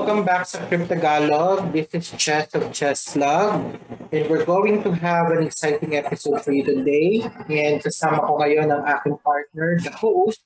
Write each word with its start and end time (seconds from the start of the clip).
Welcome 0.00 0.24
back 0.24 0.48
sa 0.48 0.64
Cryptagalog. 0.64 1.76
This 1.76 1.92
is 1.92 2.08
Chess 2.16 2.56
of 2.56 2.72
Chesslog. 2.72 3.76
And 4.08 4.22
we're 4.32 4.48
going 4.48 4.80
to 4.80 4.96
have 4.96 5.28
an 5.28 5.44
exciting 5.44 5.92
episode 5.92 6.40
for 6.40 6.56
you 6.56 6.64
today. 6.64 7.28
And 7.52 7.84
kasama 7.84 8.24
ko 8.24 8.40
ngayon 8.40 8.72
ang 8.72 8.80
aking 8.96 9.20
partner, 9.20 9.76
the 9.76 9.92
host, 9.92 10.40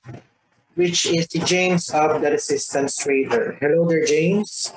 which 0.75 1.07
is 1.07 1.31
si 1.31 1.39
James 1.39 1.87
of 1.95 2.19
The 2.19 2.35
Resistance 2.35 2.99
Trader. 2.99 3.55
Hello 3.63 3.87
there, 3.87 4.03
James. 4.03 4.75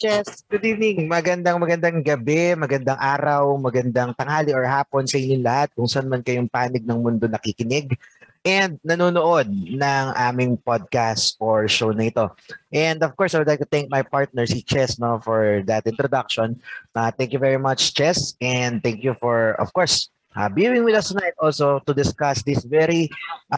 Chess, 0.00 0.48
good 0.48 0.64
evening. 0.64 1.04
Magandang 1.04 1.60
magandang 1.60 2.00
gabi, 2.00 2.56
magandang 2.56 2.96
araw, 2.96 3.52
magandang 3.60 4.16
tanghali 4.16 4.56
or 4.56 4.64
hapon 4.64 5.04
sa 5.04 5.20
inyo 5.20 5.44
lahat 5.44 5.68
kung 5.76 5.84
saan 5.84 6.08
man 6.08 6.24
kayong 6.24 6.48
panig 6.48 6.88
ng 6.88 7.04
mundo 7.04 7.28
nakikinig 7.28 8.00
and 8.44 8.76
nanonood 8.84 9.48
ng 9.48 10.06
aming 10.14 10.60
podcast 10.60 11.40
or 11.40 11.64
show 11.66 11.90
na 11.96 12.12
ito. 12.12 12.28
And 12.68 13.00
of 13.00 13.16
course, 13.16 13.32
I 13.32 13.40
would 13.40 13.48
like 13.48 13.64
to 13.64 13.68
thank 13.68 13.88
my 13.88 14.04
partner, 14.04 14.44
si 14.44 14.60
Chess, 14.60 15.00
no, 15.00 15.18
for 15.24 15.64
that 15.64 15.88
introduction. 15.88 16.60
Uh, 16.92 17.10
thank 17.10 17.32
you 17.32 17.40
very 17.40 17.58
much, 17.58 17.96
Chess, 17.96 18.36
and 18.44 18.84
thank 18.84 19.00
you 19.02 19.16
for, 19.16 19.56
of 19.56 19.72
course, 19.72 20.12
uh, 20.36 20.48
being 20.52 20.84
with 20.84 20.94
us 20.94 21.08
tonight 21.08 21.32
also 21.40 21.80
to 21.88 21.94
discuss 21.94 22.42
this 22.42 22.62
very 22.64 23.08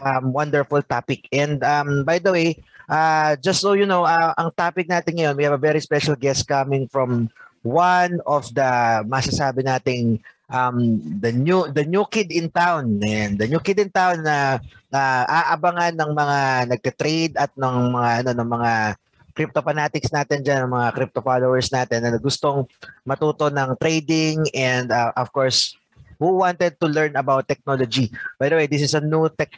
um, 0.01 0.31
wonderful 0.31 0.81
topic. 0.81 1.27
And 1.35 1.63
um, 1.63 2.05
by 2.07 2.19
the 2.19 2.31
way, 2.31 2.63
uh, 2.87 3.35
just 3.35 3.59
so 3.59 3.73
you 3.73 3.85
know, 3.85 4.07
uh, 4.07 4.33
ang 4.39 4.51
topic 4.55 4.87
natin 4.87 5.19
ngayon, 5.19 5.35
we 5.35 5.43
have 5.43 5.57
a 5.57 5.61
very 5.61 5.83
special 5.83 6.15
guest 6.15 6.47
coming 6.47 6.87
from 6.87 7.27
one 7.63 8.23
of 8.23 8.47
the 8.55 9.03
masasabi 9.03 9.67
nating 9.67 10.23
um, 10.51 10.99
the 11.19 11.31
new 11.31 11.67
the 11.71 11.83
new 11.83 12.07
kid 12.07 12.31
in 12.31 12.47
town 12.51 12.99
and 13.03 13.39
the 13.39 13.47
new 13.47 13.59
kid 13.59 13.79
in 13.79 13.91
town 13.91 14.23
na 14.23 14.59
uh, 14.91 15.23
aabangan 15.27 15.95
ng 15.95 16.11
mga 16.15 16.39
nagte-trade 16.71 17.33
at 17.35 17.51
ng 17.55 17.91
mga 17.91 18.09
ano 18.23 18.31
ng 18.35 18.49
mga 18.49 18.71
crypto 19.37 19.61
fanatics 19.61 20.09
natin 20.09 20.41
diyan, 20.41 20.65
ng 20.65 20.73
mga 20.73 20.89
crypto 20.97 21.21
followers 21.21 21.69
natin 21.69 22.01
na 22.01 22.17
gustong 22.17 22.65
matuto 23.05 23.53
ng 23.53 23.77
trading 23.77 24.41
and 24.57 24.89
uh, 24.89 25.13
of 25.13 25.29
course 25.29 25.77
who 26.17 26.41
wanted 26.41 26.73
to 26.81 26.89
learn 26.89 27.13
about 27.13 27.45
technology. 27.45 28.09
By 28.41 28.49
the 28.49 28.57
way, 28.57 28.65
this 28.65 28.81
is 28.81 28.97
a 28.97 29.03
new 29.05 29.29
tech 29.29 29.53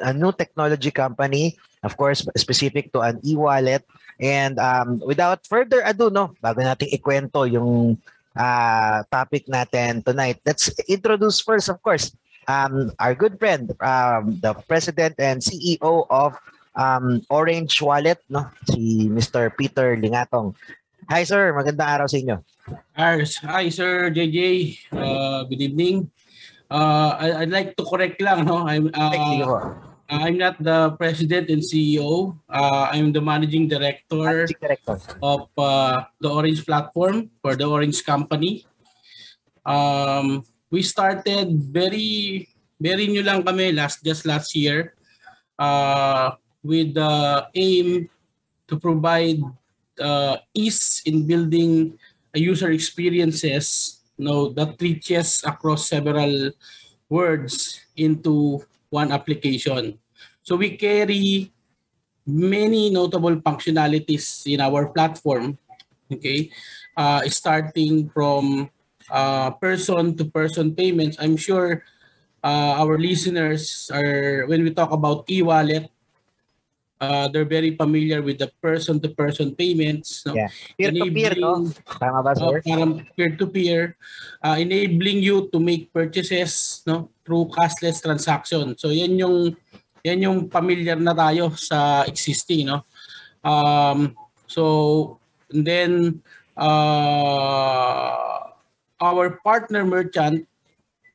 a 0.00 0.16
new 0.16 0.32
technology 0.32 0.88
company, 0.88 1.60
of 1.84 2.00
course 2.00 2.24
specific 2.40 2.88
to 2.96 3.04
an 3.04 3.20
e-wallet 3.20 3.84
and 4.16 4.56
um, 4.56 4.98
without 5.04 5.44
further 5.44 5.84
ado 5.84 6.08
no, 6.08 6.32
bago 6.40 6.64
nating 6.64 6.90
ikwento 6.96 7.44
yung 7.44 8.00
uh, 8.38 9.02
topic 9.10 9.50
natin 9.50 10.06
tonight. 10.06 10.38
Let's 10.46 10.70
introduce 10.86 11.42
first, 11.42 11.68
of 11.68 11.82
course, 11.82 12.14
um, 12.46 12.94
our 13.02 13.12
good 13.18 13.36
friend, 13.36 13.74
um, 13.82 14.38
the 14.40 14.54
president 14.70 15.18
and 15.18 15.42
CEO 15.42 16.06
of 16.08 16.38
um, 16.78 17.20
Orange 17.28 17.82
Wallet, 17.82 18.22
no? 18.30 18.46
si 18.70 19.10
Mr. 19.10 19.50
Peter 19.52 19.98
Lingatong. 19.98 20.54
Hi 21.10 21.24
sir, 21.26 21.50
magandang 21.56 21.88
araw 21.88 22.06
sa 22.06 22.16
inyo. 22.20 22.36
Hi 22.94 23.66
sir 23.72 24.12
JJ, 24.14 24.38
uh, 24.94 25.42
good 25.50 25.60
evening. 25.60 26.06
Uh, 26.68 27.40
I'd 27.42 27.48
like 27.48 27.72
to 27.80 27.84
correct 27.84 28.20
lang, 28.20 28.44
no? 28.44 28.68
I'm 28.68 28.92
Uh, 28.92 29.87
I'm 30.08 30.40
not 30.40 30.56
the 30.56 30.96
president 30.96 31.52
and 31.52 31.60
CEO. 31.60 32.32
Uh, 32.48 32.88
I'm 32.88 33.12
the 33.12 33.20
managing 33.20 33.68
director, 33.68 34.48
managing 34.48 34.56
director. 34.56 34.96
of 35.20 35.52
uh, 35.60 36.08
the 36.16 36.32
Orange 36.32 36.64
platform 36.64 37.28
for 37.44 37.54
the 37.54 37.68
Orange 37.68 38.00
company. 38.04 38.64
Um, 39.68 40.48
we 40.72 40.80
started 40.80 41.60
very, 41.60 42.48
very 42.80 43.06
new 43.06 43.20
lang 43.20 43.44
kami 43.44 43.76
last 43.76 44.00
just 44.00 44.24
last 44.24 44.56
year 44.56 44.96
uh, 45.60 46.40
with 46.64 46.96
the 46.96 47.44
aim 47.52 48.08
to 48.64 48.80
provide 48.80 49.44
uh, 50.00 50.40
ease 50.56 51.04
in 51.04 51.28
building 51.28 52.00
a 52.32 52.40
user 52.40 52.72
experiences 52.72 54.00
you 54.16 54.24
know, 54.24 54.48
that 54.56 54.80
reaches 54.80 55.44
across 55.44 55.88
several 55.88 56.50
words 57.08 57.80
into 57.96 58.64
one 58.90 59.12
application. 59.12 59.98
So 60.48 60.56
we 60.56 60.80
carry 60.80 61.52
many 62.24 62.88
notable 62.88 63.36
functionalities 63.44 64.48
in 64.48 64.64
our 64.64 64.88
platform, 64.88 65.60
okay? 66.08 66.48
Uh, 66.96 67.20
starting 67.28 68.08
from 68.08 68.72
uh, 69.12 69.52
person-to-person 69.60 70.72
payments. 70.72 71.20
I'm 71.20 71.36
sure 71.36 71.84
uh, 72.40 72.80
our 72.80 72.96
listeners 72.96 73.92
are, 73.92 74.48
when 74.48 74.64
we 74.64 74.72
talk 74.72 74.88
about 74.88 75.28
e-wallet, 75.28 75.92
uh, 76.96 77.28
they're 77.28 77.44
very 77.44 77.76
familiar 77.76 78.24
with 78.24 78.40
the 78.40 78.48
person-to-person 78.64 79.54
payments. 79.54 80.24
No? 80.24 80.32
Yeah. 80.32 80.48
Peer-to-peer, 80.80 81.36
no? 81.36 81.68
Tama 82.00 82.24
ba, 82.24 82.32
sir? 82.32 82.56
Uh, 82.56 82.60
parang 82.64 83.04
peer-to-peer, 83.12 84.00
uh, 84.40 84.56
enabling 84.56 85.20
you 85.20 85.52
to 85.52 85.60
make 85.60 85.92
purchases 85.92 86.80
no 86.88 87.12
through 87.20 87.52
cashless 87.52 88.00
transaction. 88.00 88.72
So 88.80 88.88
yan 88.88 89.20
yung 89.20 89.52
yan 90.08 90.24
yung 90.24 90.38
familiar 90.48 90.96
na 90.96 91.12
tayo 91.12 91.52
sa 91.54 92.08
existing, 92.08 92.72
no? 92.72 92.82
Um, 93.44 94.16
so 94.48 95.20
then 95.52 96.22
uh, 96.56 98.50
our 98.98 99.38
partner 99.44 99.84
merchant 99.84 100.48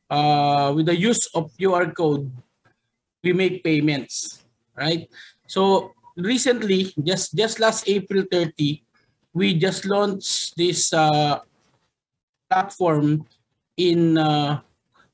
uh, 0.09 0.71
with 0.75 0.85
the 0.85 0.95
use 0.95 1.27
of 1.33 1.51
QR 1.57 1.89
code, 1.93 2.29
we 3.23 3.33
make 3.33 3.63
payments, 3.63 4.45
right? 4.77 5.09
So 5.47 5.93
recently, 6.15 6.93
just 7.01 7.33
just 7.33 7.59
last 7.59 7.89
April 7.89 8.23
30, 8.29 8.83
we 9.33 9.57
just 9.57 9.85
launched 9.85 10.55
this 10.55 10.93
uh, 10.93 11.41
platform 12.49 13.25
in 13.77 14.17
uh, 14.17 14.61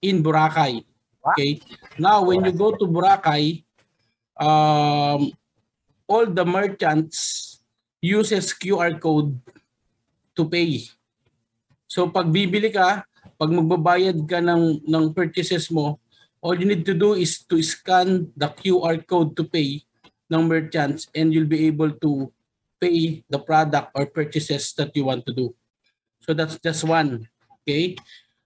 in 0.02 0.24
Boracay. 0.24 0.84
Okay. 1.20 1.62
Now, 2.00 2.24
when 2.24 2.44
you 2.44 2.52
go 2.52 2.72
to 2.72 2.86
Boracay, 2.88 3.64
um, 4.40 5.30
all 6.08 6.26
the 6.26 6.48
merchants 6.48 7.60
uses 8.02 8.56
QR 8.56 8.96
code 8.98 9.36
to 10.34 10.48
pay. 10.48 10.88
So 11.86 12.08
pag 12.08 12.32
bibili 12.32 12.72
ka, 12.72 13.04
pag 13.36 13.52
magbabayad 13.52 14.24
ka 14.24 14.40
ng 14.40 14.88
ng 14.88 15.06
purchases 15.12 15.68
mo, 15.68 16.00
all 16.40 16.56
you 16.56 16.66
need 16.66 16.88
to 16.88 16.96
do 16.96 17.14
is 17.20 17.44
to 17.52 17.60
scan 17.60 18.32
the 18.34 18.48
QR 18.48 19.04
code 19.04 19.36
to 19.36 19.44
pay 19.44 19.84
ng 20.32 20.44
merchants 20.48 21.12
and 21.12 21.36
you'll 21.36 21.50
be 21.50 21.68
able 21.68 21.92
to 22.00 22.32
pay 22.80 23.20
the 23.28 23.40
product 23.40 23.92
or 23.92 24.08
purchases 24.08 24.72
that 24.80 24.96
you 24.96 25.04
want 25.04 25.28
to 25.28 25.36
do. 25.36 25.52
So 26.24 26.32
that's 26.32 26.56
just 26.64 26.88
one. 26.88 27.28
Okay. 27.62 28.00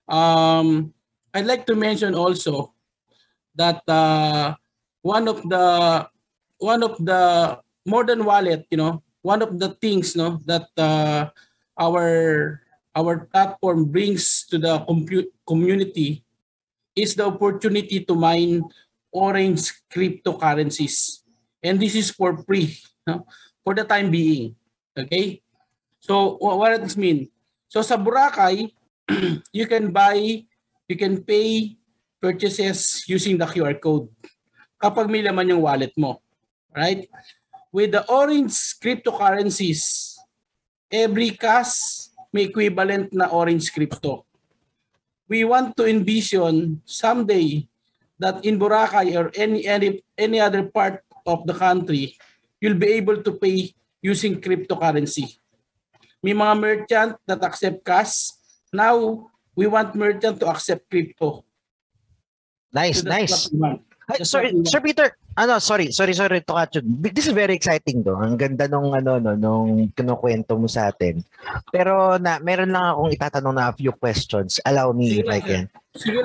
Um, 0.10 0.94
I'd 1.34 1.46
like 1.46 1.70
to 1.70 1.78
mention 1.78 2.18
also 2.18 2.74
that 3.54 3.86
uh, 3.86 4.58
one 5.04 5.28
of 5.28 5.44
the 5.46 6.08
one 6.58 6.82
of 6.82 6.98
the 7.04 7.60
modern 7.86 8.26
wallet, 8.26 8.66
you 8.72 8.80
know, 8.80 9.04
one 9.22 9.44
of 9.44 9.60
the 9.60 9.76
things, 9.78 10.16
no, 10.16 10.40
that 10.48 10.72
uh, 10.80 11.30
our 11.78 12.64
our 12.96 13.28
platform 13.30 13.86
brings 13.92 14.48
to 14.48 14.58
the 14.58 14.80
compute 14.88 15.30
community 15.46 16.24
is 16.96 17.14
the 17.14 17.28
opportunity 17.28 18.02
to 18.02 18.16
mine 18.16 18.64
orange 19.12 19.70
cryptocurrencies 19.94 21.22
and 21.62 21.82
this 21.82 21.96
is 21.96 22.10
for 22.12 22.38
free 22.46 22.78
no? 23.06 23.26
for 23.64 23.74
the 23.74 23.84
time 23.84 24.12
being. 24.12 24.56
Okay? 24.98 25.42
So 26.00 26.38
what 26.38 26.70
does 26.70 26.94
this 26.94 26.98
mean? 26.98 27.30
So 27.68 27.82
sa 27.82 27.98
Boracay, 27.98 28.70
you 29.58 29.66
can 29.66 29.90
buy, 29.90 30.46
you 30.86 30.96
can 30.96 31.24
pay 31.24 31.74
purchases 32.22 33.04
using 33.10 33.38
the 33.38 33.46
QR 33.50 33.80
code 33.82 34.10
kapag 34.84 35.08
may 35.08 35.24
laman 35.24 35.56
yung 35.56 35.64
wallet 35.64 35.96
mo. 35.96 36.20
Right? 36.76 37.08
With 37.72 37.96
the 37.96 38.04
orange 38.12 38.52
cryptocurrencies, 38.84 40.14
every 40.92 41.32
cash 41.32 42.12
may 42.36 42.52
equivalent 42.52 43.16
na 43.16 43.32
orange 43.32 43.72
crypto. 43.72 44.28
We 45.32 45.48
want 45.48 45.80
to 45.80 45.88
envision 45.88 46.84
someday 46.84 47.64
that 48.20 48.44
in 48.44 48.60
Boracay 48.60 49.16
or 49.16 49.32
any 49.40 49.64
any 49.64 50.04
any 50.20 50.44
other 50.44 50.68
part 50.68 51.02
of 51.24 51.48
the 51.48 51.56
country, 51.56 52.20
you'll 52.60 52.78
be 52.78 53.00
able 53.00 53.24
to 53.24 53.32
pay 53.40 53.72
using 54.04 54.44
cryptocurrency. 54.44 55.40
May 56.20 56.36
mga 56.36 56.56
merchant 56.60 57.12
that 57.26 57.42
accept 57.42 57.88
cash. 57.88 58.36
Now, 58.74 59.30
we 59.56 59.66
want 59.70 59.96
merchant 59.96 60.42
to 60.42 60.50
accept 60.50 60.90
crypto. 60.90 61.46
Nice, 62.74 63.06
so 63.06 63.10
nice. 63.10 63.50
Sorry, 64.24 64.52
Sir 64.68 64.84
Peter, 64.84 65.16
ano, 65.40 65.64
sorry, 65.64 65.96
sorry, 65.96 66.12
sorry 66.12 66.44
to 66.44 66.54
cut 66.54 66.76
you. 66.76 66.84
This 66.84 67.32
is 67.32 67.36
very 67.36 67.56
exciting 67.56 68.04
do. 68.04 68.20
Ang 68.20 68.36
ganda 68.36 68.68
nung 68.68 68.92
ano 68.92 69.16
no 69.16 69.34
nung 69.40 69.90
kinukwento 69.96 70.60
mo 70.60 70.68
sa 70.68 70.92
atin. 70.92 71.24
Pero 71.72 72.20
na 72.20 72.38
meron 72.44 72.76
lang 72.76 72.84
akong 72.84 73.16
itatanong 73.16 73.56
na 73.56 73.72
a 73.72 73.78
few 73.78 73.96
questions. 73.96 74.60
Allow 74.68 74.92
me 74.92 75.24
if 75.24 75.28
I 75.32 75.40
can. 75.40 75.66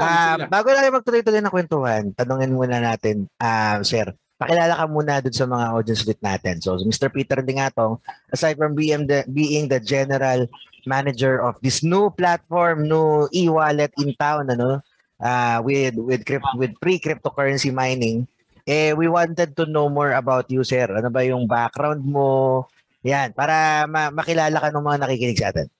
Ah, 0.00 0.34
uh, 0.34 0.50
bago 0.50 0.74
natin 0.74 0.96
magtuloy-tuloy 0.96 1.44
ng 1.44 1.54
kwentuhan, 1.54 2.02
tanungin 2.16 2.56
muna 2.56 2.82
natin, 2.82 3.30
ah, 3.38 3.78
uh, 3.78 3.86
sir 3.86 4.10
pakilala 4.38 4.78
ka 4.78 4.86
muna 4.86 5.18
dun 5.18 5.34
sa 5.34 5.50
mga 5.50 5.66
audience 5.74 6.06
ulit 6.06 6.20
natin. 6.22 6.62
So, 6.62 6.78
Mr. 6.78 7.10
Peter 7.10 7.42
Dingatong, 7.42 7.98
aside 8.30 8.54
from 8.54 8.78
being 8.78 9.10
the, 9.10 9.26
being 9.26 9.66
the 9.66 9.82
general 9.82 10.46
manager 10.86 11.42
of 11.42 11.58
this 11.60 11.82
new 11.82 12.14
platform, 12.14 12.86
new 12.86 13.26
e-wallet 13.34 13.90
in 13.98 14.14
town, 14.14 14.46
ano, 14.46 14.78
uh, 15.22 15.58
with 15.62 15.94
with 15.98 16.22
crypt, 16.24 16.46
with 16.56 16.72
pre-cryptocurrency 16.80 17.70
mining, 17.74 18.26
eh 18.66 18.94
we 18.94 19.06
wanted 19.06 19.54
to 19.54 19.66
know 19.66 19.90
more 19.90 20.14
about 20.14 20.50
you, 20.50 20.62
sir. 20.62 20.86
Ano 20.88 21.10
ba 21.10 21.22
yung 21.26 21.46
background 21.46 22.02
mo? 22.02 22.66
Yan, 23.06 23.30
para 23.34 23.86
ma- 23.86 24.10
makilala 24.10 24.58
ka 24.58 24.74
ng 24.74 24.82
mga 24.82 24.98
nakikinig 25.06 25.38
sa 25.38 25.50
atin. 25.54 25.70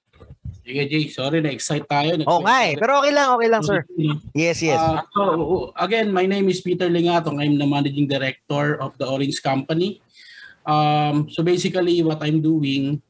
Sige, 0.68 0.84
Jay. 0.84 1.08
Sorry, 1.08 1.40
na-excite 1.40 1.88
tayo. 1.88 2.12
Oo 2.28 2.44
nga 2.44 2.68
eh. 2.68 2.76
Pero 2.76 3.00
okay 3.00 3.08
lang, 3.08 3.32
okay 3.40 3.48
lang, 3.48 3.64
sir. 3.64 3.80
Yes, 4.36 4.60
yes. 4.60 4.76
Uh, 4.76 5.00
so, 5.16 5.22
again, 5.80 6.12
my 6.12 6.28
name 6.28 6.44
is 6.52 6.60
Peter 6.60 6.92
Lingatong. 6.92 7.40
I'm 7.40 7.56
the 7.56 7.64
managing 7.64 8.04
director 8.04 8.76
of 8.76 8.92
the 9.00 9.08
Orange 9.08 9.40
Company. 9.40 10.04
Um, 10.68 11.32
so 11.32 11.40
basically, 11.40 12.04
what 12.04 12.20
I'm 12.20 12.44
doing, 12.44 13.00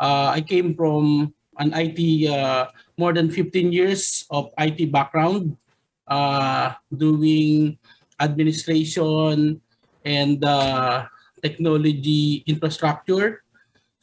uh, 0.00 0.32
I 0.32 0.40
came 0.40 0.72
from 0.72 1.28
an 1.60 1.76
IT, 1.76 2.00
uh, 2.24 2.72
more 2.96 3.12
than 3.12 3.28
15 3.28 3.68
years 3.68 4.24
of 4.32 4.48
IT 4.56 4.88
background, 4.88 5.60
uh, 6.06 6.72
doing 6.92 7.78
administration 8.20 9.60
and 10.04 10.44
uh, 10.44 11.04
technology 11.42 12.44
infrastructure 12.46 13.44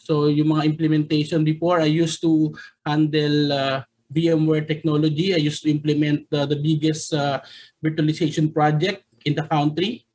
So 0.02 0.34
yung 0.34 0.58
mga 0.58 0.66
implementation 0.66 1.46
before, 1.46 1.78
I 1.78 1.90
used 1.90 2.26
to 2.26 2.58
handle 2.82 3.54
uh, 3.54 3.78
VMware 4.10 4.66
technology. 4.66 5.38
I 5.38 5.42
used 5.42 5.62
to 5.64 5.70
implement 5.70 6.26
uh, 6.34 6.50
the 6.50 6.58
biggest 6.58 7.14
uh, 7.14 7.46
virtualization 7.86 8.50
project 8.50 9.06
in 9.30 9.38
the 9.38 9.46
country. 9.46 10.10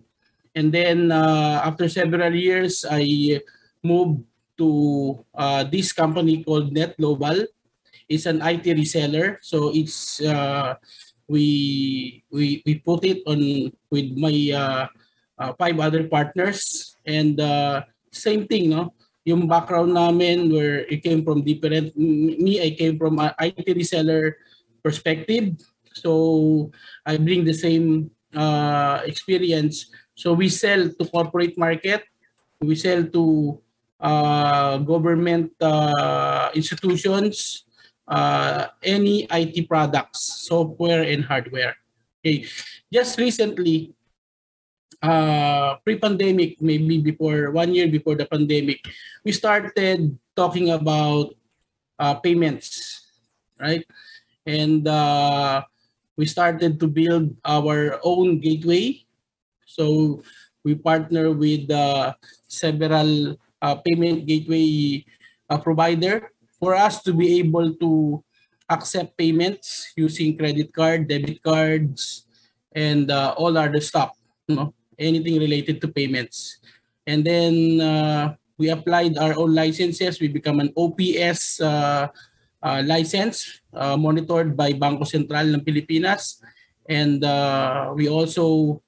And 0.58 0.74
then 0.74 1.14
uh, 1.14 1.62
after 1.62 1.86
several 1.86 2.34
years, 2.34 2.82
I 2.82 3.38
moved 3.86 4.26
to 4.58 5.22
uh, 5.36 5.62
this 5.64 5.92
company 5.94 6.42
called 6.42 6.74
Net 6.74 6.98
Global. 6.98 7.46
It's 8.08 8.26
an 8.26 8.42
IT 8.42 8.66
reseller. 8.74 9.38
So 9.40 9.70
it's 9.70 10.18
uh, 10.20 10.74
we 11.28 12.22
we 12.30 12.62
we 12.64 12.78
put 12.80 13.04
it 13.04 13.22
on 13.26 13.70
with 13.90 14.14
my 14.16 14.34
uh, 14.54 14.86
uh, 15.38 15.52
five 15.58 15.78
other 15.78 16.08
partners. 16.08 16.94
And 17.06 17.38
uh, 17.38 17.84
same 18.10 18.46
thing, 18.46 18.70
no? 18.70 18.94
yung 19.26 19.50
background 19.50 19.90
namin 19.90 20.54
where 20.54 20.86
it 20.86 21.02
came 21.02 21.26
from 21.26 21.42
different 21.42 21.90
me 21.98 22.62
I 22.62 22.78
came 22.78 22.94
from 22.94 23.18
a 23.18 23.34
IT 23.42 23.66
reseller 23.74 24.38
perspective. 24.86 25.58
So 25.98 26.70
I 27.02 27.18
bring 27.18 27.42
the 27.42 27.52
same 27.52 28.14
uh, 28.30 29.02
experience. 29.02 29.90
So 30.14 30.32
we 30.32 30.46
sell 30.46 30.86
to 30.86 31.04
corporate 31.10 31.58
market. 31.58 32.06
We 32.62 32.78
sell 32.78 33.02
to 33.02 33.58
uh, 33.98 34.78
government 34.86 35.50
uh, 35.58 36.54
institutions 36.54 37.65
uh, 38.08 38.66
any 38.82 39.26
IT 39.30 39.68
products 39.68 40.46
software 40.46 41.02
and 41.02 41.24
hardware 41.24 41.76
okay 42.22 42.46
just 42.92 43.18
recently 43.18 43.96
uh, 45.02 45.76
pre-pandemic, 45.84 46.60
maybe 46.60 46.98
before 46.98 47.50
one 47.50 47.74
year 47.74 47.88
before 47.88 48.14
the 48.14 48.26
pandemic, 48.26 48.80
we 49.24 49.32
started 49.32 50.18
talking 50.34 50.70
about 50.70 51.34
uh, 51.98 52.14
payments, 52.14 53.02
right? 53.60 53.84
And 54.46 54.86
uh, 54.86 55.62
we 56.16 56.26
started 56.26 56.80
to 56.80 56.86
build 56.86 57.34
our 57.44 57.98
own 58.02 58.40
gateway. 58.40 59.04
So 59.66 60.22
we 60.64 60.74
partner 60.74 61.32
with 61.32 61.70
uh, 61.70 62.14
several 62.48 63.36
uh, 63.62 63.76
payment 63.84 64.26
gateway 64.26 65.04
uh, 65.50 65.58
provider 65.58 66.32
for 66.58 66.74
us 66.74 67.02
to 67.02 67.12
be 67.12 67.38
able 67.38 67.74
to 67.74 68.22
accept 68.70 69.16
payments 69.16 69.92
using 69.96 70.36
credit 70.36 70.72
card, 70.72 71.08
debit 71.08 71.42
cards, 71.42 72.26
and 72.74 73.10
uh, 73.10 73.34
all 73.36 73.56
other 73.56 73.80
stuff. 73.80 74.16
You 74.48 74.56
know? 74.56 74.74
anything 74.98 75.38
related 75.38 75.80
to 75.80 75.88
payments. 75.88 76.58
And 77.06 77.24
then 77.24 77.80
uh, 77.80 78.34
we 78.58 78.70
applied 78.70 79.16
our 79.18 79.36
own 79.38 79.54
licenses. 79.54 80.20
We 80.20 80.28
become 80.28 80.60
an 80.60 80.72
OPS 80.76 81.60
uh, 81.60 82.08
uh, 82.62 82.82
license 82.84 83.60
uh, 83.72 83.96
monitored 83.96 84.56
by 84.56 84.72
Banco 84.72 85.04
Central 85.04 85.54
ng 85.54 85.62
Pilipinas. 85.64 86.42
And 86.88 87.22
uh, 87.22 87.92
we 87.94 88.08
also 88.08 88.80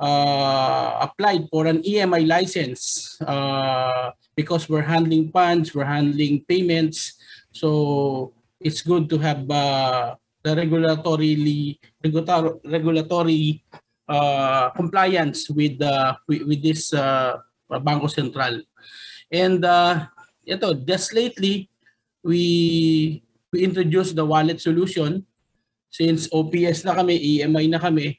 applied 0.00 1.44
for 1.52 1.66
an 1.66 1.82
EMI 1.84 2.24
license 2.26 3.18
because 4.40 4.72
we're 4.72 4.88
handling 4.88 5.28
funds, 5.28 5.76
we're 5.76 5.84
handling 5.84 6.40
payments. 6.48 7.20
So 7.52 8.32
it's 8.56 8.80
good 8.80 9.12
to 9.12 9.20
have 9.20 9.44
uh, 9.44 10.16
the 10.40 10.56
regulatory 10.56 11.76
regulatory 12.64 13.60
uh, 14.08 14.72
compliance 14.72 15.52
with 15.52 15.76
uh, 15.84 16.16
with, 16.24 16.48
with 16.48 16.64
this 16.64 16.96
uh, 16.96 17.44
Bangko 17.68 18.08
Sentral. 18.08 18.64
And 19.28 19.60
uh, 19.60 20.08
ito, 20.48 20.72
just 20.88 21.12
lately, 21.12 21.68
we 22.24 23.20
we 23.52 23.60
introduced 23.60 24.16
the 24.16 24.24
wallet 24.24 24.64
solution. 24.64 25.28
Since 25.90 26.30
OPS 26.30 26.86
na 26.86 26.94
kami, 26.94 27.18
EMI 27.18 27.66
na 27.66 27.82
kami, 27.82 28.14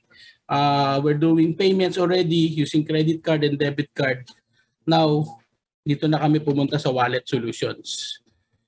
uh, 0.52 1.00
we're 1.00 1.16
doing 1.16 1.56
payments 1.56 1.96
already 1.96 2.52
using 2.52 2.84
credit 2.84 3.24
card 3.24 3.48
and 3.48 3.56
debit 3.56 3.88
card. 3.96 4.28
Now, 4.84 5.40
dito 5.81 6.06
na 6.06 6.22
kami 6.22 6.39
pumunta 6.39 6.78
sa 6.78 6.94
wallet 6.94 7.25
solutions. 7.25 8.19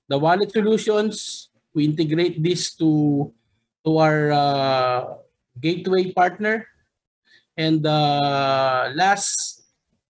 The 0.09 0.17
wallet 0.17 0.51
solutions, 0.51 1.47
we 1.73 1.85
integrate 1.85 2.41
this 2.41 2.73
to 2.81 3.31
to 3.83 3.89
our 3.99 4.31
uh, 4.31 4.99
gateway 5.59 6.11
partner 6.11 6.67
And 7.57 7.85
uh, 7.85 8.89
last 8.95 9.61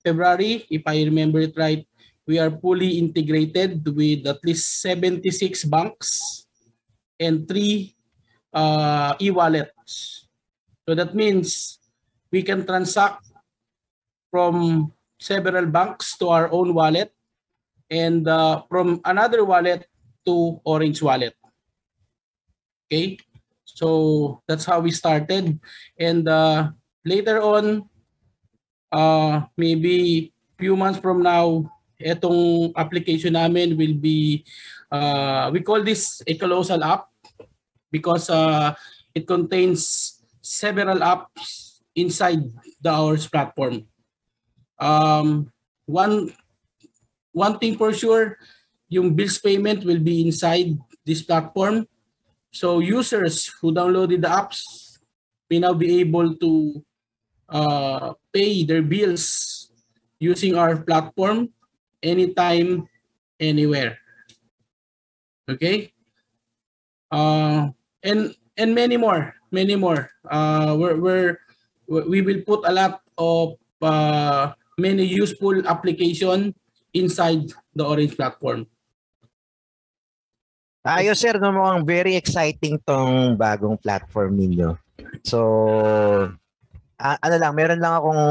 February, 0.04 0.66
if 0.72 0.84
I 0.88 1.04
remember 1.04 1.40
it 1.40 1.56
right, 1.58 1.84
we 2.26 2.40
are 2.40 2.52
fully 2.52 3.00
integrated 3.00 3.84
with 3.84 4.28
at 4.28 4.40
least 4.46 4.82
76 4.82 5.64
banks 5.68 6.48
and 7.20 7.48
three 7.48 7.96
uh, 8.54 9.16
e-wallets. 9.20 10.28
So 10.88 10.96
that 10.96 11.16
means 11.16 11.80
we 12.32 12.44
can 12.44 12.66
transact 12.66 13.28
from 14.32 14.92
several 15.24 15.64
banks 15.72 16.20
to 16.20 16.28
our 16.28 16.52
own 16.52 16.76
wallet 16.76 17.16
and 17.88 18.28
uh, 18.28 18.68
from 18.68 19.00
another 19.08 19.48
wallet 19.48 19.88
to 20.28 20.60
Orange 20.68 21.00
Wallet. 21.00 21.32
Okay, 22.92 23.18
so 23.64 24.44
that's 24.48 24.68
how 24.68 24.84
we 24.84 24.92
started. 24.92 25.60
And 25.96 26.28
uh, 26.28 26.76
later 27.08 27.40
on, 27.40 27.88
uh, 28.92 29.48
maybe 29.56 30.34
few 30.60 30.76
months 30.76 31.00
from 31.00 31.24
now, 31.24 31.72
itong 32.04 32.76
application 32.76 33.40
namin 33.40 33.80
will 33.80 33.96
be, 33.96 34.44
uh, 34.92 35.50
we 35.52 35.64
call 35.64 35.82
this 35.82 36.22
a 36.28 36.36
colossal 36.36 36.84
app 36.84 37.08
because 37.92 38.30
uh, 38.30 38.76
it 39.16 39.26
contains 39.26 40.20
several 40.42 41.00
apps 41.00 41.80
inside 41.96 42.44
the 42.82 42.92
Hours 42.92 43.28
platform. 43.28 43.88
Um, 44.84 45.48
one, 45.88 46.36
one 47.32 47.56
thing 47.56 47.80
for 47.80 47.96
sure, 47.96 48.36
yung 48.92 49.16
bills 49.16 49.40
payment 49.40 49.88
will 49.88 50.04
be 50.04 50.28
inside 50.28 50.76
this 51.08 51.24
platform. 51.24 51.88
So 52.52 52.84
users 52.84 53.48
who 53.64 53.72
downloaded 53.72 54.22
the 54.22 54.30
apps 54.30 55.00
may 55.50 55.60
now 55.64 55.74
be 55.74 56.04
able 56.04 56.36
to 56.36 56.84
uh, 57.48 58.14
pay 58.36 58.68
their 58.68 58.84
bills 58.84 59.72
using 60.20 60.60
our 60.60 60.76
platform 60.84 61.50
anytime, 62.04 62.88
anywhere. 63.40 63.98
Okay? 65.50 65.92
Uh, 67.10 67.70
and 68.04 68.36
and 68.58 68.76
many 68.76 68.98
more, 68.98 69.34
many 69.52 69.76
more. 69.76 70.12
Uh, 70.30 70.76
we're, 70.78 71.00
we're, 71.00 71.40
we 71.88 72.22
will 72.22 72.42
put 72.46 72.62
a 72.68 72.72
lot 72.72 73.02
of 73.18 73.58
uh, 73.82 74.54
many 74.78 75.04
useful 75.06 75.66
application 75.68 76.54
inside 76.94 77.52
the 77.74 77.86
Orange 77.86 78.16
platform. 78.16 78.66
Ayos 80.84 81.24
sir, 81.24 81.40
no, 81.40 81.56
mukhang 81.56 81.88
very 81.88 82.14
exciting 82.20 82.76
tong 82.84 83.40
bagong 83.40 83.80
platform 83.80 84.36
ninyo. 84.36 84.76
So, 85.24 85.40
uh, 87.00 87.18
ano 87.24 87.36
lang, 87.40 87.56
meron 87.56 87.80
lang 87.80 88.04
akong 88.04 88.24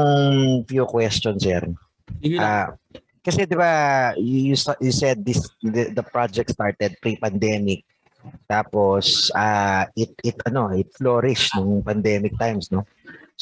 few 0.69 0.85
questions, 0.85 1.41
sir. 1.41 1.65
Uh, 2.21 2.77
kasi 3.25 3.49
'di 3.49 3.57
ba, 3.57 3.71
you, 4.19 4.53
you 4.53 4.93
said 4.93 5.25
this 5.25 5.49
the, 5.65 5.89
the 5.95 6.05
project 6.05 6.53
started 6.53 6.93
pre-pandemic. 7.01 7.87
Tapos 8.45 9.33
uh, 9.33 9.89
it 9.97 10.13
it 10.21 10.37
ano, 10.45 10.71
it 10.71 10.93
flourished 10.93 11.57
nung 11.57 11.81
pandemic 11.81 12.37
times, 12.37 12.69
no? 12.69 12.85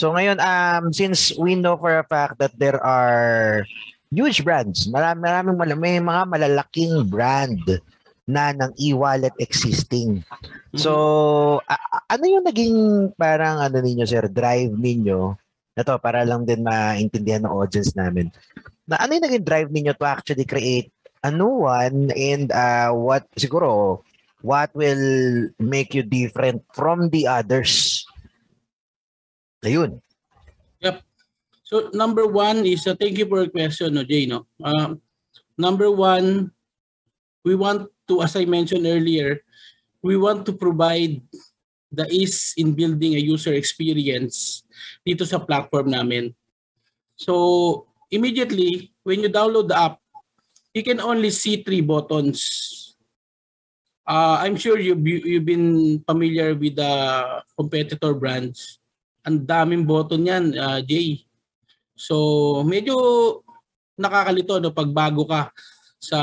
So 0.02 0.10
ngayon, 0.18 0.42
um, 0.42 0.90
since 0.90 1.30
we 1.38 1.54
know 1.54 1.78
for 1.78 1.94
a 1.94 2.02
fact 2.02 2.42
that 2.42 2.58
there 2.58 2.82
are 2.82 3.62
huge 4.10 4.42
brands, 4.42 4.90
marami, 4.90 5.30
maraming 5.30 5.58
mal- 5.62 5.78
may 5.78 6.02
mga 6.02 6.24
malalaking 6.26 7.06
brand 7.06 7.62
na 8.26 8.50
ng 8.50 8.74
e-wallet 8.82 9.38
existing. 9.38 10.26
So, 10.74 11.62
a- 11.70 11.78
a- 11.78 12.06
ano 12.18 12.26
yung 12.26 12.46
naging 12.50 12.78
parang 13.14 13.62
ano 13.62 13.78
ninyo, 13.78 14.02
sir, 14.10 14.26
drive 14.26 14.74
ninyo? 14.74 15.38
Ito, 15.78 16.02
para 16.02 16.26
lang 16.26 16.50
din 16.50 16.66
maintindihan 16.66 17.46
ng 17.46 17.54
audience 17.54 17.94
namin. 17.94 18.34
Na 18.90 18.98
ano 19.06 19.14
yung 19.14 19.26
naging 19.30 19.46
drive 19.46 19.70
ninyo 19.70 19.94
to 19.94 20.06
actually 20.10 20.50
create 20.50 20.90
a 21.22 21.30
new 21.30 21.70
one 21.70 22.10
and 22.18 22.50
uh, 22.50 22.90
what, 22.90 23.30
siguro, 23.38 24.02
what 24.42 24.74
will 24.74 25.06
make 25.62 25.94
you 25.94 26.02
different 26.02 26.66
from 26.74 27.14
the 27.14 27.30
others? 27.30 28.01
Ayun. 29.62 30.02
So 31.72 31.88
number 31.96 32.28
one 32.28 32.68
is 32.68 32.84
uh, 32.84 33.00
thank 33.00 33.16
you 33.16 33.24
for 33.32 33.48
your 33.48 33.54
question, 33.56 33.96
no, 33.96 34.04
Jay. 34.04 34.28
No, 34.28 34.44
um, 34.60 35.00
number 35.56 35.88
one, 35.88 36.52
we 37.48 37.56
want 37.56 37.88
to, 38.12 38.20
as 38.20 38.36
I 38.36 38.44
mentioned 38.44 38.84
earlier, 38.84 39.40
we 40.04 40.20
want 40.20 40.44
to 40.52 40.54
provide 40.54 41.24
the 41.88 42.12
ease 42.12 42.52
in 42.60 42.76
building 42.76 43.16
a 43.16 43.24
user 43.24 43.56
experience 43.56 44.68
dito 45.08 45.24
sa 45.24 45.40
platform 45.40 45.96
namin. 45.96 46.36
So 47.16 47.88
immediately 48.12 48.92
when 49.08 49.24
you 49.24 49.32
download 49.32 49.72
the 49.72 49.80
app, 49.80 50.04
you 50.76 50.84
can 50.84 51.00
only 51.00 51.32
see 51.32 51.64
three 51.64 51.80
buttons. 51.80 53.00
Uh, 54.04 54.44
I'm 54.44 54.60
sure 54.60 54.76
you've, 54.76 55.08
you've 55.08 55.48
been 55.48 56.04
familiar 56.04 56.52
with 56.52 56.76
the 56.76 57.44
competitor 57.56 58.12
brands. 58.12 58.81
Ang 59.28 59.46
daming 59.46 59.86
button 59.86 60.26
yan, 60.26 60.46
uh, 60.58 60.82
Jay. 60.82 61.26
So, 61.94 62.62
medyo 62.66 62.96
nakakalito 64.00 64.58
no 64.58 64.74
pag 64.74 64.90
bago 64.90 65.30
ka 65.30 65.54
sa 66.02 66.20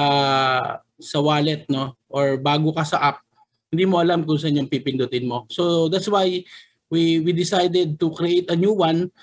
sa 0.98 1.18
wallet 1.22 1.62
no 1.70 1.94
or 2.10 2.34
bago 2.42 2.74
ka 2.74 2.82
sa 2.82 3.14
app, 3.14 3.22
hindi 3.70 3.86
mo 3.86 4.02
alam 4.02 4.26
kung 4.26 4.40
saan 4.40 4.58
yung 4.58 4.66
pipindutin 4.66 5.30
mo. 5.30 5.46
So, 5.46 5.86
that's 5.86 6.10
why 6.10 6.42
we 6.90 7.22
we 7.22 7.30
decided 7.30 8.00
to 8.02 8.10
create 8.10 8.50
a 8.50 8.58
new 8.58 8.74
one 8.74 9.14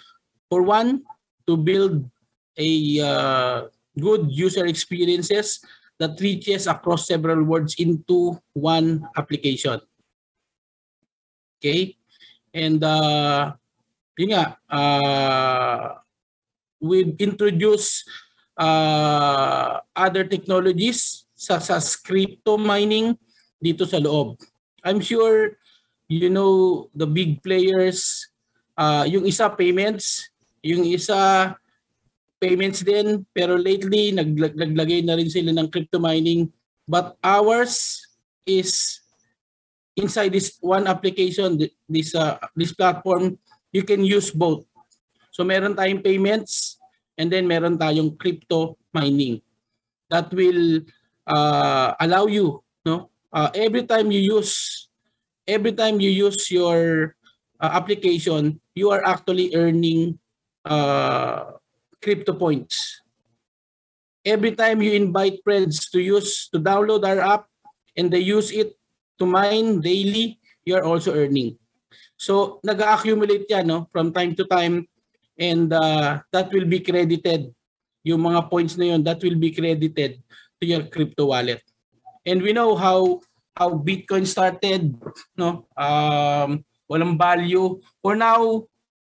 for 0.48 0.64
one 0.64 1.04
to 1.44 1.60
build 1.60 2.08
a 2.56 2.72
uh, 3.04 3.58
good 4.00 4.32
user 4.32 4.66
experiences 4.66 5.60
that 6.00 6.20
reaches 6.20 6.68
across 6.68 7.08
several 7.08 7.44
words 7.44 7.76
into 7.80 8.40
one 8.54 9.08
application. 9.18 9.80
Okay? 11.60 11.96
And 12.54 12.84
uh, 12.84 13.56
yun 14.18 14.36
nga, 14.36 14.46
uh, 14.72 16.00
we've 16.80 17.16
introduced 17.20 18.08
uh, 18.58 19.80
other 19.96 20.24
technologies 20.24 21.28
such 21.36 21.70
as 21.70 21.96
crypto 22.00 22.56
mining 22.56 23.20
dito 23.60 23.84
sa 23.84 24.00
loob. 24.00 24.40
I'm 24.84 25.04
sure 25.04 25.60
you 26.08 26.30
know 26.30 26.88
the 26.94 27.08
big 27.08 27.42
players, 27.42 28.30
uh, 28.78 29.04
yung 29.08 29.26
isa 29.26 29.50
payments, 29.52 30.30
yung 30.62 30.86
isa 30.86 31.54
payments 32.40 32.86
din, 32.86 33.26
pero 33.34 33.58
lately 33.58 34.14
naglag- 34.14 34.58
naglagay 34.58 35.02
na 35.02 35.18
rin 35.18 35.30
sila 35.32 35.52
ng 35.52 35.68
crypto 35.72 35.98
mining. 35.98 36.52
But 36.86 37.18
ours 37.26 38.06
is 38.46 39.02
inside 39.98 40.36
this 40.36 40.60
one 40.62 40.86
application, 40.86 41.58
th- 41.58 41.74
this 41.90 42.14
uh, 42.14 42.38
this 42.54 42.76
platform, 42.76 43.40
you 43.76 43.84
can 43.84 44.08
use 44.08 44.32
both. 44.32 44.64
So 45.36 45.44
meron 45.44 45.76
tayong 45.76 46.00
payments 46.00 46.80
and 47.20 47.28
then 47.28 47.44
meron 47.44 47.76
tayong 47.76 48.16
crypto 48.16 48.80
mining. 48.96 49.44
That 50.08 50.32
will 50.32 50.80
uh, 51.28 51.92
allow 52.00 52.32
you 52.32 52.64
no? 52.88 53.12
Uh, 53.36 53.52
every 53.52 53.84
time 53.84 54.16
you 54.16 54.40
use 54.40 54.88
every 55.44 55.76
time 55.76 56.00
you 56.00 56.08
use 56.08 56.48
your 56.48 57.12
uh, 57.60 57.72
application 57.76 58.64
you 58.72 58.96
are 58.96 59.04
actually 59.04 59.52
earning 59.52 60.16
uh, 60.64 61.60
crypto 62.00 62.32
points. 62.32 63.04
Every 64.24 64.56
time 64.56 64.82
you 64.82 64.96
invite 64.96 65.44
friends 65.44 65.92
to 65.92 66.00
use 66.00 66.48
to 66.56 66.64
download 66.64 67.04
our 67.04 67.20
app 67.20 67.44
and 68.00 68.08
they 68.08 68.24
use 68.24 68.56
it 68.56 68.80
to 69.20 69.28
mine 69.28 69.84
daily 69.84 70.40
you 70.64 70.80
are 70.80 70.88
also 70.88 71.12
earning 71.12 71.60
so 72.18 72.60
nag-accumulate 72.64 73.48
yan 73.50 73.68
no 73.68 73.88
from 73.92 74.12
time 74.12 74.36
to 74.36 74.46
time. 74.48 74.88
And 75.36 75.68
uh, 75.72 76.24
that 76.32 76.48
will 76.52 76.64
be 76.64 76.80
credited. 76.80 77.52
Yung 78.08 78.24
mga 78.24 78.48
points 78.48 78.80
na 78.80 78.96
yun 78.96 79.04
that 79.04 79.20
will 79.20 79.36
be 79.36 79.52
credited 79.52 80.24
to 80.62 80.64
your 80.64 80.88
crypto 80.88 81.36
wallet. 81.36 81.60
And 82.26 82.42
we 82.42 82.54
know 82.54 82.76
how 82.76 83.20
how 83.56 83.76
bitcoin 83.76 84.28
started 84.28 84.96
no? 85.36 85.68
Um 85.76 86.64
walang 86.88 87.20
value. 87.20 87.82
For 88.00 88.16
now 88.16 88.64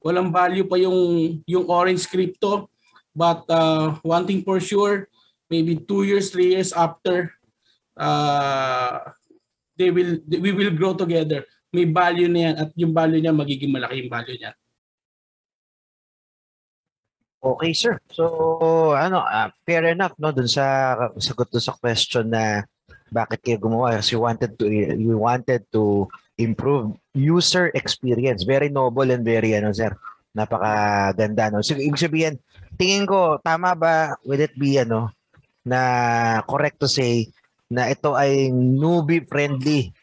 walang 0.04 0.34
value 0.34 0.68
pa 0.68 0.76
yung 0.76 1.40
yung 1.48 1.66
orange 1.72 2.04
crypto. 2.10 2.68
But 3.16 3.48
uh, 3.48 4.00
one 4.04 4.28
thing 4.28 4.44
for 4.44 4.60
sure 4.60 5.08
maybe 5.50 5.76
two 5.76 6.06
years 6.06 6.30
three 6.30 6.54
years 6.54 6.72
after 6.72 7.34
uh, 7.98 9.02
they 9.76 9.90
will 9.92 10.22
we 10.30 10.54
will 10.54 10.72
grow 10.72 10.94
together 10.94 11.44
may 11.70 11.86
value 11.86 12.30
na 12.30 12.40
yan 12.50 12.56
at 12.58 12.70
yung 12.74 12.94
value 12.94 13.22
niya 13.22 13.34
magiging 13.34 13.72
malaki 13.74 14.06
yung 14.06 14.14
value 14.14 14.38
niya 14.38 14.52
Okay, 17.40 17.72
sir. 17.72 17.96
So, 18.12 18.28
ano, 19.00 19.24
ah, 19.24 19.48
fair 19.64 19.88
enough, 19.88 20.12
no, 20.20 20.36
dun 20.36 20.52
sa 20.52 20.92
sagot 21.16 21.48
dun 21.48 21.64
sa 21.64 21.72
question 21.80 22.28
na 22.28 22.68
bakit 23.16 23.40
kayo 23.40 23.64
gumawa 23.64 23.96
kasi 23.96 24.20
you 24.20 24.22
wanted 24.28 24.60
to 24.60 24.68
you 24.68 25.16
wanted 25.16 25.64
to 25.72 26.04
improve 26.36 27.00
user 27.16 27.72
experience. 27.72 28.44
Very 28.44 28.68
noble 28.68 29.08
and 29.16 29.24
very 29.24 29.56
ano, 29.56 29.72
sir. 29.72 29.96
Napakaganda, 30.36 31.48
no. 31.48 31.64
So, 31.64 31.80
ibig 31.80 31.96
sabihin, 31.96 32.44
tingin 32.76 33.08
ko 33.08 33.40
tama 33.40 33.72
ba 33.72 34.20
would 34.28 34.44
it 34.44 34.60
be 34.60 34.76
ano 34.76 35.16
na 35.64 35.80
correct 36.44 36.84
to 36.84 36.92
say 36.92 37.32
na 37.72 37.88
ito 37.88 38.20
ay 38.20 38.52
newbie 38.52 39.24
friendly 39.24 39.96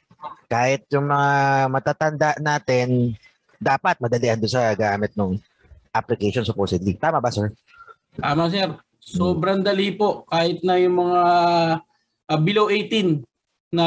kahit 0.47 0.87
yung 0.95 1.11
mga 1.11 1.31
matatanda 1.71 2.31
natin 2.38 3.15
dapat 3.59 3.99
madalian 3.99 4.38
doon 4.38 4.53
sa 4.53 4.73
gamit 4.73 5.12
ng 5.15 5.38
application 5.93 6.45
supposedly. 6.45 6.95
Tama 6.97 7.19
ba, 7.19 7.31
sir? 7.33 7.50
Tama 8.17 8.49
sir. 8.49 8.71
Sobrang 9.00 9.62
dali 9.62 9.95
po 9.95 10.26
kahit 10.26 10.67
na 10.67 10.81
yung 10.83 10.99
mga 10.99 11.23
uh, 12.26 12.38
below 12.43 12.67
18 12.69 13.23
na 13.71 13.87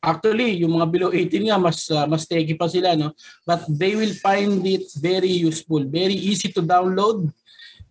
actually 0.00 0.64
yung 0.64 0.80
mga 0.80 0.86
below 0.88 1.10
18 1.12 1.48
nga 1.48 1.60
mas 1.60 1.88
uh, 1.92 2.08
mas 2.08 2.24
techy 2.24 2.56
pa 2.56 2.64
sila 2.64 2.96
no 2.96 3.12
but 3.44 3.60
they 3.68 3.92
will 3.92 4.16
find 4.24 4.64
it 4.64 4.88
very 4.96 5.28
useful 5.44 5.84
very 5.84 6.16
easy 6.16 6.48
to 6.48 6.64
download 6.64 7.28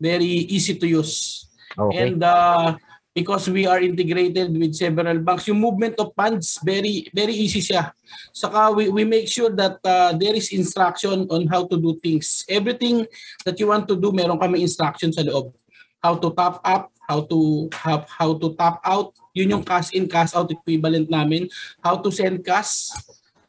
very 0.01 0.49
easy 0.49 0.73
to 0.73 0.89
use 0.89 1.45
Okay. 1.77 2.11
and 2.11 2.19
uh, 2.25 2.73
because 3.13 3.49
we 3.49 3.65
are 3.65 3.81
integrated 3.81 4.53
with 4.55 4.75
several 4.75 5.19
banks. 5.19 5.47
Yung 5.47 5.59
movement 5.59 5.97
of 5.99 6.13
funds 6.15 6.59
very 6.63 7.09
very 7.13 7.33
easy 7.33 7.61
siya. 7.61 7.91
Saka 8.33 8.71
we, 8.71 8.89
we 8.89 9.03
make 9.03 9.27
sure 9.27 9.49
that 9.49 9.81
uh, 9.83 10.13
there 10.13 10.35
is 10.35 10.53
instruction 10.53 11.25
on 11.29 11.47
how 11.47 11.65
to 11.65 11.77
do 11.77 11.97
things. 12.01 12.45
Everything 12.47 13.05
that 13.45 13.59
you 13.59 13.67
want 13.67 13.87
to 13.87 13.95
do 13.95 14.11
meron 14.11 14.39
kami 14.39 14.61
instruction 14.61 15.11
sa 15.11 15.25
loob. 15.25 15.53
How 15.99 16.15
to 16.15 16.31
top 16.31 16.61
up 16.63 16.91
how 17.09 17.25
to 17.25 17.67
how, 17.73 18.05
how 18.05 18.37
to 18.37 18.53
top 18.53 18.77
out. 18.85 19.17
Yun 19.33 19.57
yung 19.57 19.65
cash 19.65 19.89
in 19.97 20.05
cash 20.05 20.37
out 20.37 20.53
equivalent 20.53 21.09
namin. 21.09 21.49
How 21.81 21.97
to 21.97 22.13
send 22.13 22.45
cash 22.45 22.93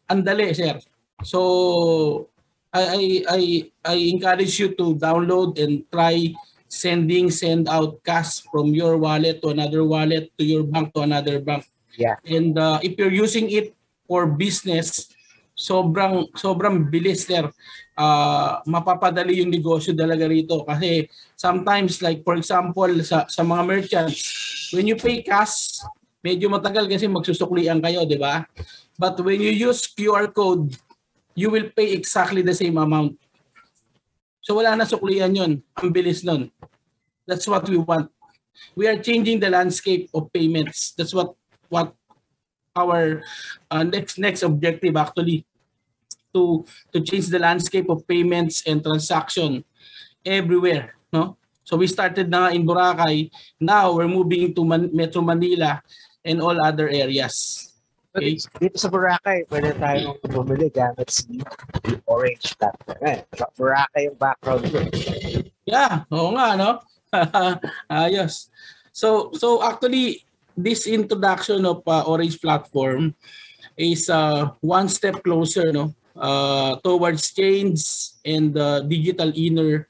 ang 0.08 0.24
dali 0.24 0.48
sir. 0.56 0.80
So 1.22 2.32
I, 2.72 2.82
I 2.82 3.02
I 3.28 3.42
I 3.84 3.96
encourage 4.08 4.56
you 4.56 4.72
to 4.80 4.96
download 4.96 5.60
and 5.60 5.84
try 5.92 6.32
sending 6.70 7.34
send 7.34 7.66
out 7.66 7.98
cash 8.06 8.46
from 8.46 8.70
your 8.70 8.94
wallet 8.94 9.42
to 9.42 9.50
another 9.50 9.82
wallet 9.82 10.30
to 10.38 10.46
your 10.46 10.62
bank 10.62 10.94
to 10.94 11.02
another 11.02 11.42
bank. 11.42 11.66
Yeah. 11.98 12.16
And 12.22 12.54
uh, 12.54 12.78
if 12.78 12.94
you're 12.94 13.12
using 13.12 13.50
it 13.50 13.74
for 14.06 14.30
business, 14.30 15.10
sobrang 15.58 16.30
sobrang 16.38 16.86
bilis 16.86 17.26
there. 17.26 17.50
Uh, 17.98 18.62
mapapadali 18.64 19.42
yung 19.42 19.50
negosyo 19.50 19.92
talaga 19.92 20.24
rito 20.30 20.62
kasi 20.64 21.10
sometimes 21.36 22.00
like 22.00 22.24
for 22.24 22.38
example 22.38 22.88
sa 23.04 23.28
sa 23.28 23.44
mga 23.44 23.62
merchants 23.66 24.16
when 24.72 24.88
you 24.88 24.96
pay 24.96 25.20
cash 25.20 25.84
medyo 26.20 26.52
matagal 26.52 26.84
kasi 26.88 27.08
magsusuklian 27.08 27.80
kayo, 27.80 28.04
di 28.04 28.20
ba? 28.20 28.44
But 29.00 29.16
when 29.24 29.40
you 29.40 29.52
use 29.52 29.88
QR 29.88 30.28
code, 30.28 30.76
you 31.32 31.48
will 31.48 31.72
pay 31.72 31.96
exactly 31.96 32.44
the 32.44 32.52
same 32.52 32.76
amount. 32.76 33.16
So 34.50 34.58
wala 34.58 34.74
na 34.74 34.82
suklian 34.82 35.30
yun. 35.30 35.62
Ang 35.78 35.94
bilis 35.94 36.26
nun. 36.26 36.50
That's 37.22 37.46
what 37.46 37.70
we 37.70 37.78
want. 37.78 38.10
We 38.74 38.90
are 38.90 38.98
changing 38.98 39.38
the 39.38 39.46
landscape 39.46 40.10
of 40.10 40.26
payments. 40.34 40.90
That's 40.98 41.14
what 41.14 41.38
what 41.70 41.94
our 42.74 43.22
uh, 43.70 43.86
next 43.86 44.18
next 44.18 44.42
objective 44.42 44.98
actually. 44.98 45.46
to 46.34 46.66
to 46.90 46.98
change 46.98 47.30
the 47.30 47.38
landscape 47.38 47.86
of 47.90 48.02
payments 48.06 48.66
and 48.66 48.82
transaction 48.82 49.62
everywhere, 50.26 50.94
no? 51.14 51.38
So 51.62 51.78
we 51.78 51.86
started 51.86 52.30
na 52.30 52.50
in 52.50 52.66
Boracay. 52.66 53.30
Now 53.58 53.94
we're 53.94 54.10
moving 54.10 54.54
to 54.54 54.62
Man- 54.66 54.90
Metro 54.90 55.22
Manila 55.22 55.82
and 56.26 56.42
all 56.42 56.58
other 56.58 56.90
areas. 56.90 57.69
Okay. 58.10 58.42
Dito 58.58 58.74
sa 58.74 58.90
Boracay, 58.90 59.46
pwede 59.46 59.70
tayong 59.78 60.18
bumili 60.26 60.66
gamit 60.66 61.06
si 61.14 61.38
Orange 62.10 62.58
platform. 62.58 62.98
Eh, 63.06 63.22
Boracay 63.54 64.10
yung 64.10 64.18
background 64.18 64.66
ko. 64.66 64.78
Yeah, 65.62 66.02
oo 66.10 66.34
nga, 66.34 66.58
no? 66.58 66.70
Ayos. 67.86 68.50
So, 68.90 69.30
so 69.38 69.62
actually, 69.62 70.26
this 70.58 70.90
introduction 70.90 71.62
of 71.62 71.86
uh, 71.86 72.02
Orange 72.02 72.42
Platform 72.42 73.14
is 73.78 74.10
uh, 74.10 74.50
one 74.58 74.90
step 74.90 75.22
closer, 75.22 75.70
no? 75.70 75.94
Uh, 76.18 76.76
towards 76.82 77.30
change 77.30 77.80
and 78.26 78.58
uh, 78.58 78.82
digital 78.82 79.30
inner 79.38 79.86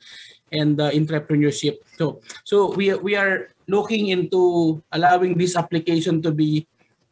and 0.53 0.77
uh, 0.77 0.93
entrepreneurship. 0.93 1.81
So, 1.97 2.21
so 2.45 2.77
we 2.77 2.93
we 3.01 3.17
are 3.17 3.51
looking 3.67 4.13
into 4.13 4.79
allowing 4.93 5.41
this 5.41 5.57
application 5.57 6.21
to 6.23 6.31
be 6.31 6.69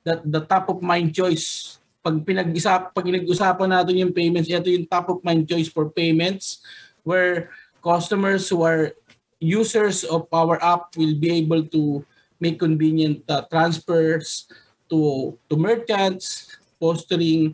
that 0.09 0.25
the 0.25 0.41
top 0.49 0.73
of 0.73 0.81
mind 0.81 1.13
choice 1.13 1.77
pag 2.01 2.17
pinag-isap 2.25 2.97
pag 2.97 3.05
pinag-usapan 3.05 3.69
natin 3.69 4.01
yung 4.01 4.15
payments 4.17 4.49
ito 4.49 4.73
yung 4.73 4.89
top 4.89 5.13
of 5.13 5.21
mind 5.21 5.45
choice 5.45 5.69
for 5.69 5.93
payments 5.93 6.65
where 7.05 7.53
customers 7.85 8.49
who 8.49 8.65
are 8.65 8.97
users 9.37 10.09
of 10.09 10.25
our 10.33 10.57
app 10.65 10.97
will 10.97 11.13
be 11.21 11.37
able 11.37 11.61
to 11.69 12.01
make 12.41 12.57
convenient 12.57 13.21
uh, 13.29 13.45
transfers 13.53 14.49
to 14.89 15.37
to 15.53 15.55
merchants 15.61 16.57
fostering 16.81 17.53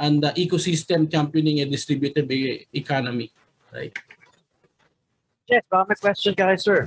and 0.00 0.24
the 0.24 0.32
ecosystem 0.40 1.04
championing 1.04 1.60
a 1.60 1.68
distributed 1.68 2.24
economy 2.72 3.28
right 3.68 3.92
Yes, 5.50 5.66
baka 5.66 5.82
may 5.90 5.98
question 5.98 6.30
kay 6.30 6.54
sir. 6.54 6.86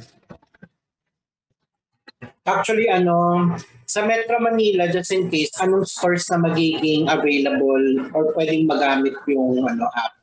Actually, 2.43 2.91
ano, 2.91 3.55
sa 3.87 4.03
Metro 4.03 4.35
Manila, 4.43 4.91
just 4.91 5.15
in 5.15 5.31
case, 5.31 5.55
anong 5.63 5.87
stores 5.87 6.27
na 6.27 6.43
magiging 6.43 7.07
available 7.07 8.11
or 8.11 8.35
pwedeng 8.35 8.67
magamit 8.67 9.15
yung 9.31 9.63
ano, 9.63 9.87
app? 9.95 10.19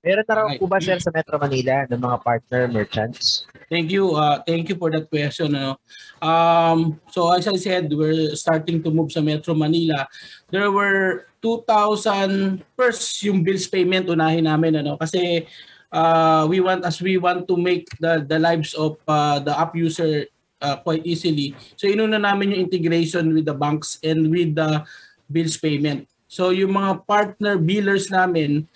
Meron 0.00 0.24
na 0.24 0.32
raw 0.32 0.48
po 0.56 0.64
ba 0.64 0.80
sir 0.80 0.96
sa 0.96 1.12
Metro 1.12 1.36
Manila 1.36 1.84
ng 1.84 2.00
mga 2.00 2.16
partner 2.24 2.62
merchants? 2.72 3.44
Thank 3.68 3.92
you. 3.92 4.16
Uh, 4.16 4.40
thank 4.48 4.72
you 4.72 4.76
for 4.80 4.88
that 4.88 5.12
question. 5.12 5.52
Ano. 5.52 5.76
Um, 6.24 6.96
so 7.12 7.28
as 7.28 7.44
I 7.44 7.60
said, 7.60 7.92
we're 7.92 8.32
starting 8.32 8.80
to 8.80 8.88
move 8.88 9.12
sa 9.12 9.20
Metro 9.20 9.52
Manila. 9.52 10.08
There 10.48 10.72
were 10.72 11.28
2,000 11.44 12.64
first 12.80 13.20
yung 13.20 13.44
bills 13.44 13.68
payment 13.68 14.08
unahin 14.08 14.48
namin 14.48 14.80
ano 14.80 14.96
kasi 14.96 15.44
uh, 15.92 16.48
we 16.48 16.60
want 16.60 16.84
as 16.84 17.00
we 17.00 17.16
want 17.16 17.48
to 17.48 17.56
make 17.56 17.88
the 17.96 18.24
the 18.24 18.36
lives 18.36 18.76
of 18.76 19.00
uh, 19.08 19.40
the 19.40 19.52
app 19.52 19.72
user 19.72 20.28
uh, 20.60 20.76
quite 20.84 21.02
easily. 21.08 21.56
So 21.74 21.88
inuna 21.88 22.20
namin 22.20 22.54
yung 22.54 22.68
integration 22.68 23.32
with 23.34 23.48
the 23.48 23.56
banks 23.56 23.98
and 24.04 24.28
with 24.30 24.54
the 24.54 24.84
bills 25.26 25.56
payment. 25.56 26.06
So 26.30 26.54
yung 26.54 26.76
mga 26.76 27.08
partner 27.08 27.58
billers 27.58 28.12
namin 28.12 28.68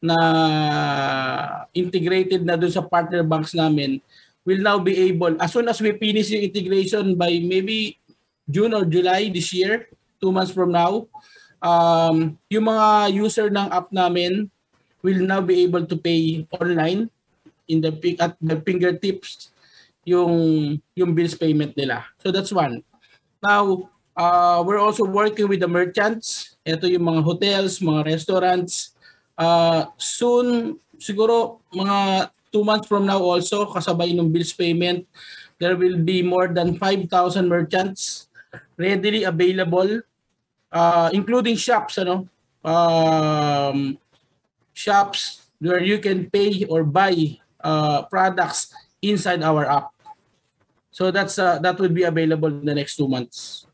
na 0.00 0.16
integrated 1.74 2.46
na 2.46 2.56
doon 2.56 2.72
sa 2.72 2.84
partner 2.84 3.26
banks 3.26 3.52
namin 3.52 4.00
will 4.46 4.62
now 4.64 4.80
be 4.80 4.96
able, 5.12 5.36
as 5.36 5.52
soon 5.52 5.68
as 5.68 5.80
we 5.80 5.92
finish 6.00 6.32
yung 6.32 6.46
integration 6.46 7.12
by 7.16 7.28
maybe 7.44 8.00
June 8.48 8.72
or 8.72 8.88
July 8.88 9.28
this 9.28 9.52
year, 9.52 9.88
two 10.16 10.32
months 10.32 10.52
from 10.52 10.72
now, 10.72 11.04
um, 11.60 12.36
yung 12.48 12.66
mga 12.66 12.86
user 13.12 13.48
ng 13.52 13.68
app 13.68 13.92
namin 13.92 14.48
will 15.04 15.20
now 15.20 15.40
be 15.40 15.64
able 15.64 15.84
to 15.84 15.96
pay 15.96 16.44
online 16.56 17.08
in 17.68 17.80
the 17.80 17.92
at 18.18 18.34
the 18.42 18.58
fingertips 18.66 19.49
yung 20.04 20.76
yung 20.96 21.12
bills 21.12 21.36
payment 21.36 21.76
nila. 21.76 22.04
So 22.20 22.32
that's 22.32 22.52
one. 22.52 22.82
Now, 23.40 23.88
uh, 24.16 24.60
we're 24.64 24.80
also 24.80 25.04
working 25.04 25.48
with 25.48 25.60
the 25.60 25.68
merchants. 25.70 26.56
Ito 26.64 26.88
yung 26.88 27.08
mga 27.08 27.22
hotels, 27.24 27.80
mga 27.80 28.04
restaurants. 28.04 28.96
Uh, 29.36 29.88
soon, 29.96 30.76
siguro 31.00 31.64
mga 31.72 32.28
two 32.52 32.64
months 32.64 32.88
from 32.88 33.06
now 33.08 33.20
also, 33.20 33.64
kasabay 33.72 34.12
ng 34.12 34.28
bills 34.28 34.52
payment, 34.52 35.06
there 35.56 35.76
will 35.76 35.96
be 35.96 36.20
more 36.20 36.48
than 36.48 36.76
5,000 36.76 37.08
merchants 37.48 38.28
readily 38.76 39.24
available, 39.24 40.02
uh, 40.72 41.08
including 41.12 41.54
shops, 41.56 41.96
ano, 41.96 42.26
um, 42.64 43.96
shops 44.72 45.48
where 45.60 45.80
you 45.80 46.00
can 46.00 46.28
pay 46.28 46.64
or 46.66 46.82
buy 46.82 47.12
uh, 47.60 48.02
products 48.08 48.72
inside 49.02 49.42
our 49.42 49.64
app. 49.66 49.92
So 50.90 51.10
that's 51.10 51.38
uh, 51.38 51.58
that 51.60 51.78
will 51.78 51.92
be 51.92 52.04
available 52.04 52.50
in 52.50 52.66
the 52.66 52.74
next 52.74 52.96
two 52.96 53.08
months. 53.08 53.66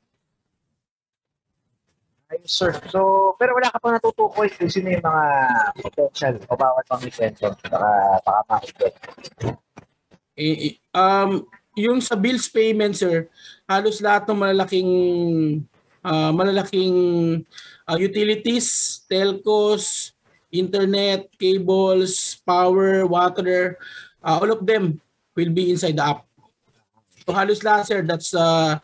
Ayun, 2.26 2.42
sir. 2.44 2.74
So, 2.90 3.32
pero 3.38 3.54
wala 3.54 3.70
ka 3.70 3.78
pang 3.78 3.94
natutukoy 3.94 4.50
kung 4.50 4.66
sino 4.66 4.90
yung 4.90 5.06
mga 5.06 5.26
potential 5.78 6.34
o 6.50 6.58
bawat 6.58 6.84
pang 6.90 6.98
kwento. 6.98 7.54
Baka, 7.70 7.90
baka 8.20 8.40
makikita. 8.50 8.86
Eh, 10.36 10.74
eh, 10.74 10.74
um, 10.90 11.46
yung 11.78 12.02
sa 12.02 12.18
bills 12.18 12.50
payment, 12.50 12.98
sir, 12.98 13.30
halos 13.70 14.02
lahat 14.02 14.26
ng 14.26 14.42
malalaking 14.42 14.90
ah, 16.02 16.34
malalaking 16.34 16.94
ah, 17.86 17.94
utilities, 17.94 19.00
telcos, 19.06 20.12
internet, 20.50 21.30
cables, 21.38 22.42
power, 22.42 23.06
water, 23.06 23.78
ah, 24.20 24.42
all 24.42 24.50
of 24.50 24.66
them 24.66 24.98
will 25.37 25.53
be 25.53 25.70
inside 25.70 26.01
the 26.01 26.05
app. 26.05 26.25
So 27.22 27.37
halos 27.37 27.61
lahat, 27.61 27.85
sir, 27.87 28.01
that's 28.03 28.33
uh, 28.33 28.81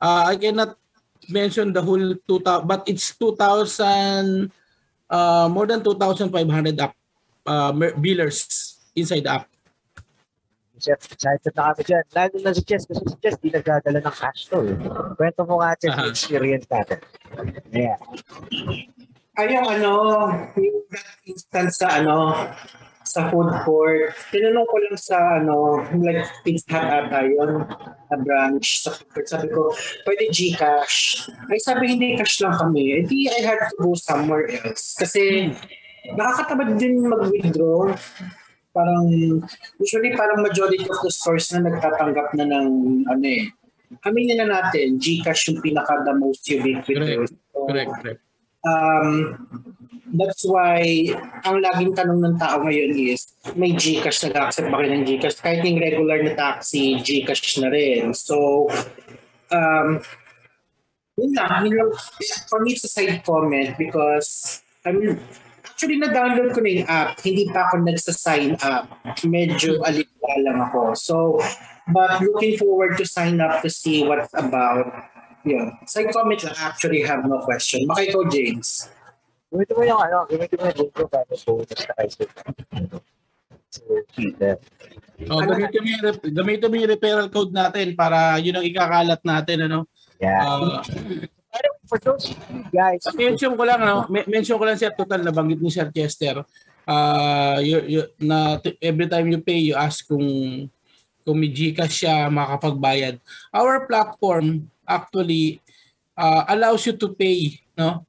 uh, 0.00 0.22
I 0.30 0.36
cannot 0.36 0.78
mention 1.28 1.74
the 1.74 1.82
whole 1.82 2.14
2000 2.28 2.66
but 2.66 2.86
it's 2.86 3.10
2000 3.18 4.52
uh, 5.10 5.48
more 5.50 5.66
than 5.66 5.82
2500 5.82 6.78
app 6.78 6.94
uh, 7.46 7.72
billers 7.98 8.78
inside 8.94 9.26
the 9.26 9.32
app. 9.42 9.48
Chef, 10.76 11.00
excited 11.08 11.56
na 11.56 11.72
kami 11.72 11.82
dyan. 11.88 12.04
Lalo 12.12 12.36
na 12.44 12.52
si 12.52 12.60
Chess, 12.60 12.84
kasi 12.84 13.00
si 13.00 13.16
Chess 13.24 13.40
di 13.40 13.48
nagdadala 13.48 13.96
ng 13.96 14.12
cash 14.12 14.44
to. 14.52 14.60
Eh. 14.60 14.76
Kwento 15.16 15.48
mo 15.48 15.64
nga, 15.64 15.72
Chess, 15.80 15.96
Aha. 15.96 16.12
experience 16.12 16.68
natin. 16.68 17.00
Yeah. 17.72 17.96
Ay, 19.40 19.56
yung 19.56 19.64
ano, 19.64 19.92
that 20.92 21.08
instance 21.24 21.80
sa 21.80 21.96
ano, 21.96 22.52
sa 23.06 23.30
food 23.30 23.48
court, 23.62 24.10
tinanong 24.34 24.66
ko 24.66 24.76
lang 24.82 24.98
sa 24.98 25.38
ano, 25.38 25.78
like 26.02 26.26
Pizza 26.42 26.74
Hut 26.74 27.06
ata 27.06 27.22
yun, 27.22 27.62
na 28.10 28.16
branch 28.18 28.82
sa 28.82 28.90
food 28.90 29.08
court. 29.14 29.26
Sabi 29.30 29.46
ko, 29.54 29.70
pwede 30.02 30.26
Gcash. 30.34 31.30
Ay 31.46 31.62
sabi, 31.62 31.94
hindi 31.94 32.18
cash 32.18 32.42
lang 32.42 32.58
kami. 32.58 32.98
Eh 32.98 33.02
di, 33.06 33.30
I 33.30 33.46
had 33.46 33.62
to 33.70 33.78
go 33.78 33.94
somewhere 33.94 34.50
else. 34.50 34.98
Kasi, 34.98 35.54
nakakatamad 36.18 36.74
din 36.82 37.06
mag-withdraw. 37.06 37.94
Parang, 38.74 39.06
usually 39.80 40.12
parang 40.12 40.44
majority 40.44 40.84
of 40.84 40.98
the 41.00 41.08
stores 41.08 41.48
na 41.54 41.64
nagtatanggap 41.64 42.34
na 42.36 42.44
ng, 42.44 42.66
ano 43.06 43.24
eh, 43.24 43.48
aminin 44.02 44.42
na 44.42 44.50
natin, 44.50 44.98
Gcash 44.98 45.54
yung 45.54 45.62
pinaka 45.62 46.02
the 46.02 46.12
most 46.18 46.42
ubiquitous. 46.50 47.30
So, 47.54 47.70
Correct, 47.70 47.94
correct. 48.02 48.20
um, 48.66 49.38
that's 50.14 50.46
why 50.46 51.10
ang 51.42 51.58
laging 51.58 51.96
tanong 51.96 52.22
ng 52.22 52.36
tao 52.38 52.62
ngayon 52.62 52.94
is 52.94 53.26
may 53.58 53.74
Gcash 53.74 54.30
nag-accept 54.30 54.70
ba 54.70 54.78
kayo 54.78 54.94
ng 54.94 55.04
Gcash? 55.06 55.42
Kahit 55.42 55.66
yung 55.66 55.82
regular 55.82 56.22
na 56.22 56.32
taxi, 56.38 57.02
Gcash 57.02 57.58
na 57.58 57.68
rin. 57.72 58.14
So, 58.14 58.68
um, 59.50 59.98
yun 61.18 61.32
lang. 61.34 61.66
Yun 61.66 61.74
lang. 61.74 61.90
For 62.46 62.62
me, 62.62 62.78
it's 62.78 62.86
a 62.86 62.90
side 62.92 63.24
comment 63.26 63.74
because 63.74 64.62
I 64.86 64.94
mean, 64.94 65.18
actually 65.64 65.98
na-download 65.98 66.54
ko 66.54 66.60
na 66.62 66.70
yung 66.70 66.86
app. 66.86 67.18
Hindi 67.18 67.50
pa 67.50 67.66
ako 67.66 67.82
nagsa-sign 67.82 68.62
up. 68.62 68.86
Medyo 69.26 69.82
alita 69.82 70.32
lang 70.46 70.62
ako. 70.70 70.94
So, 70.94 71.42
but 71.90 72.22
looking 72.22 72.54
forward 72.56 72.94
to 73.02 73.04
sign 73.04 73.42
up 73.42 73.60
to 73.66 73.70
see 73.70 74.06
what's 74.06 74.30
about. 74.38 74.86
Yun. 75.42 75.74
Side 75.86 76.14
comment 76.14 76.42
lang. 76.46 76.54
Actually 76.58 77.02
have 77.02 77.26
no 77.26 77.42
question. 77.42 77.86
Baka 77.86 78.10
ikaw, 78.10 78.26
James. 78.30 78.90
Gamitin 79.56 79.72
mo 79.72 79.84
yung 79.88 80.02
ano, 80.04 80.28
gamitin 80.28 80.56
mo 80.60 80.64
yung 80.68 80.78
link 80.84 80.92
ko 80.92 81.08
para 81.08 81.32
bonus 81.32 81.80
na 81.88 81.94
kayo. 81.96 82.28
So, 83.72 83.80
yeah. 84.36 84.60
Oh, 85.32 85.40
gamitin 85.40 85.80
mo 85.80 85.88
yung 85.88 86.02
gamitin 86.20 86.68
mo 86.68 86.74
yung 86.76 86.92
referral 86.92 87.32
code 87.32 87.56
natin 87.56 87.96
para 87.96 88.36
yun 88.36 88.60
ang 88.60 88.68
ikakalat 88.68 89.24
natin 89.24 89.64
ano. 89.64 89.88
Yeah. 90.20 90.44
Uh, 90.44 90.84
Pero 91.56 91.68
for 91.88 91.96
those 92.04 92.36
guys, 92.68 93.00
mention 93.16 93.56
ko 93.56 93.64
lang 93.64 93.80
ano, 93.80 94.04
me- 94.12 94.28
mention 94.28 94.60
ko 94.60 94.64
lang 94.68 94.76
sir 94.76 94.92
total 94.92 95.24
na 95.24 95.32
banggit 95.32 95.56
ni 95.56 95.72
Sir 95.72 95.88
Chester. 95.88 96.44
Uh, 96.84 97.56
you, 97.64 97.80
you, 97.88 98.02
na 98.20 98.60
every 98.84 99.08
time 99.08 99.32
you 99.32 99.40
pay 99.40 99.56
you 99.56 99.72
ask 99.72 100.04
kung 100.04 100.68
kung 101.24 101.36
may 101.40 101.48
GCash 101.48 102.04
siya 102.04 102.28
makakapagbayad. 102.28 103.16
Our 103.56 103.88
platform 103.88 104.68
actually 104.84 105.64
uh, 106.12 106.44
allows 106.44 106.84
you 106.84 106.92
to 107.00 107.08
pay 107.16 107.56
no 107.72 108.04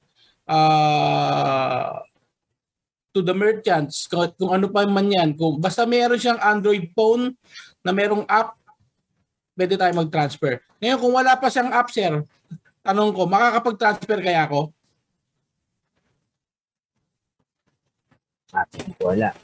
uh, 0.47 2.01
to 3.11 3.19
the 3.21 3.35
merchants, 3.35 4.07
kung, 4.07 4.31
kung 4.39 4.51
ano 4.55 4.71
pa 4.71 4.87
man 4.87 5.11
yan, 5.11 5.35
kung 5.35 5.59
basta 5.59 5.83
meron 5.83 6.17
siyang 6.17 6.39
Android 6.39 6.89
phone 6.95 7.35
na 7.83 7.91
merong 7.91 8.23
app, 8.25 8.55
pwede 9.57 9.75
tayo 9.75 9.93
mag-transfer. 9.97 10.63
Ngayon, 10.79 10.99
kung 11.01 11.13
wala 11.13 11.33
pa 11.35 11.51
siyang 11.51 11.73
app, 11.73 11.89
sir, 11.91 12.23
tanong 12.85 13.11
ko, 13.11 13.25
makakapag-transfer 13.25 14.19
kaya 14.21 14.45
ako? 14.47 14.71
Ah, 18.55 18.63
wala. 19.03 19.35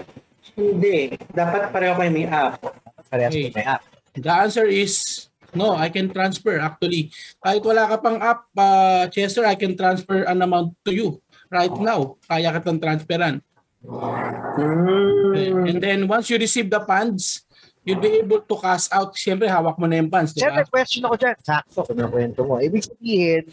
Hindi. 0.56 1.18
Dapat 1.34 1.74
pareho 1.74 1.98
kayo 1.98 2.12
may 2.13 2.30
app. 2.30 2.62
Parehas 3.10 3.34
okay. 3.34 3.52
may 3.52 3.66
app. 3.66 3.84
The 4.13 4.30
answer 4.30 4.70
is 4.70 5.26
no, 5.56 5.74
I 5.78 5.89
can 5.89 6.10
transfer 6.10 6.60
actually. 6.60 7.10
Kahit 7.42 7.63
wala 7.63 7.89
ka 7.89 7.98
pang 8.02 8.20
app, 8.22 8.50
uh, 8.58 9.08
Chester, 9.10 9.46
I 9.46 9.56
can 9.56 9.78
transfer 9.78 10.26
an 10.26 10.42
amount 10.42 10.78
to 10.86 10.92
you 10.94 11.22
right 11.50 11.74
now. 11.74 12.18
Kaya 12.26 12.54
kitang 12.58 12.82
transferan. 12.82 13.42
Mm. 13.84 15.70
And 15.70 15.78
then 15.82 16.00
once 16.08 16.30
you 16.30 16.38
receive 16.39 16.70
the 16.70 16.80
funds, 16.88 17.44
you'll 17.84 18.00
be 18.00 18.24
able 18.24 18.42
to 18.42 18.56
cash 18.58 18.88
out. 18.96 19.13
Siyempre, 19.16 19.52
hawak 19.52 19.76
mo 19.76 19.86
na 19.86 20.00
yung 20.00 20.08
funds, 20.08 20.32
di 20.32 20.39
Sir, 20.39 20.52
ba? 20.52 20.63
may 20.63 20.68
question 20.72 21.04
ako 21.04 21.16
dyan. 21.20 21.36
Sakto, 21.44 21.84
kung 21.84 22.00
kwento 22.10 22.42
mo. 22.48 22.63
Ibig 22.63 22.84
sabihin, 22.88 23.44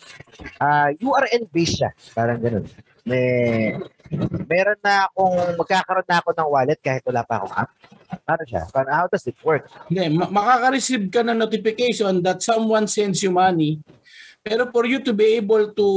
ah 0.63 0.95
URL-based 0.95 1.77
siya. 1.83 1.91
Parang 2.15 2.39
ganun. 2.39 2.65
May, 3.03 3.75
meron 4.47 4.79
na 4.87 5.11
akong, 5.11 5.59
magkakaroon 5.59 6.07
na 6.07 6.19
ako 6.23 6.31
ng 6.37 6.49
wallet 6.49 6.79
kahit 6.79 7.03
wala 7.03 7.27
pa 7.27 7.43
akong 7.43 7.55
app. 7.59 7.71
Paano 8.31 8.47
siya? 8.47 8.63
How 8.87 9.11
does 9.11 9.27
it 9.27 9.35
work? 9.43 9.67
Hindi, 9.91 10.15
ma- 10.15 10.31
makaka-receive 10.31 11.11
ka 11.11 11.27
ng 11.27 11.35
notification 11.35 12.23
that 12.23 12.47
someone 12.47 12.87
sends 12.87 13.19
you 13.27 13.35
money. 13.35 13.83
Pero 14.47 14.71
for 14.71 14.87
you 14.87 15.03
to 15.03 15.11
be 15.11 15.35
able 15.35 15.75
to 15.75 15.89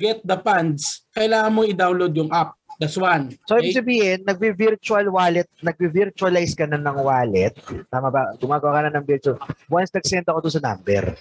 get 0.00 0.24
the 0.24 0.40
funds, 0.40 1.04
kailangan 1.12 1.52
mo 1.52 1.68
i-download 1.68 2.16
yung 2.16 2.32
app. 2.32 2.56
That's 2.80 2.96
one. 2.98 3.36
So, 3.46 3.60
ibig 3.60 3.70
Okay? 3.70 3.78
sabihin, 3.78 4.18
nagbi-virtual 4.26 5.06
wallet, 5.12 5.46
nagbi-virtualize 5.62 6.56
ka 6.58 6.66
na 6.66 6.80
ng 6.80 6.98
wallet. 7.04 7.54
Tama 7.86 8.08
ba? 8.10 8.34
Gumagawa 8.40 8.80
ka 8.80 8.80
na 8.88 8.98
ng 8.98 9.06
virtual. 9.06 9.36
Once 9.70 9.92
nag-send 9.94 10.26
ako 10.26 10.48
doon 10.48 10.54
sa 10.58 10.64
number. 10.64 11.14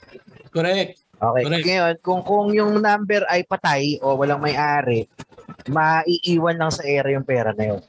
Correct. 0.49 1.03
Okay. 1.13 1.43
Correct. 1.45 1.65
Ngayon, 1.67 1.93
kung, 2.01 2.25
kung 2.25 2.49
yung 2.55 2.81
number 2.81 3.21
ay 3.29 3.45
patay 3.45 4.01
o 4.01 4.17
walang 4.17 4.41
may-ari, 4.41 5.05
maiiwan 5.69 6.57
lang 6.57 6.71
sa 6.73 6.81
area 6.81 7.13
yung 7.13 7.27
pera 7.27 7.53
na 7.53 7.75
yun. 7.75 7.81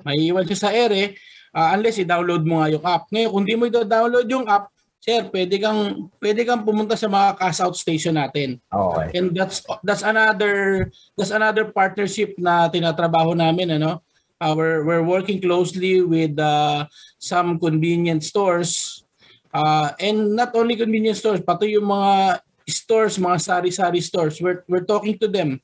Maiiwan 0.00 0.48
siya 0.48 0.58
sa 0.58 0.70
ere 0.72 1.12
uh, 1.54 1.68
unless 1.74 2.00
i-download 2.00 2.42
mo 2.46 2.62
nga 2.62 2.72
yung 2.72 2.84
app. 2.84 3.06
Ngayon, 3.10 3.30
kung 3.30 3.44
di 3.46 3.54
mo 3.58 3.64
i-download 3.66 4.26
yung 4.30 4.46
app, 4.46 4.70
sir, 5.00 5.26
pwede 5.32 5.56
kang 5.56 6.12
pwede 6.20 6.44
kang 6.44 6.62
pumunta 6.62 6.94
sa 6.94 7.08
mga 7.08 7.40
cash 7.40 7.60
out 7.64 7.74
station 7.74 8.20
natin. 8.20 8.60
Okay. 8.68 9.16
And 9.16 9.32
that's 9.32 9.64
that's 9.80 10.04
another 10.04 10.88
that's 11.16 11.32
another 11.32 11.72
partnership 11.72 12.36
na 12.36 12.68
tinatrabaho 12.68 13.32
namin 13.32 13.80
ano. 13.80 14.04
Uh, 14.40 14.56
we're 14.56 14.88
we're 14.88 15.04
working 15.04 15.36
closely 15.36 16.00
with 16.00 16.32
uh, 16.40 16.88
some 17.20 17.60
convenience 17.60 18.32
stores 18.32 19.04
uh, 19.52 19.92
and 20.00 20.32
not 20.32 20.56
only 20.56 20.80
convenience 20.80 21.20
stores 21.20 21.44
pati 21.44 21.76
yung 21.76 21.92
mga 21.92 22.40
stores, 22.70 23.18
mga 23.20 23.38
sari-sari 23.40 24.00
stores. 24.00 24.40
We're 24.40 24.64
we're 24.64 24.86
talking 24.88 25.18
to 25.20 25.28
them 25.28 25.60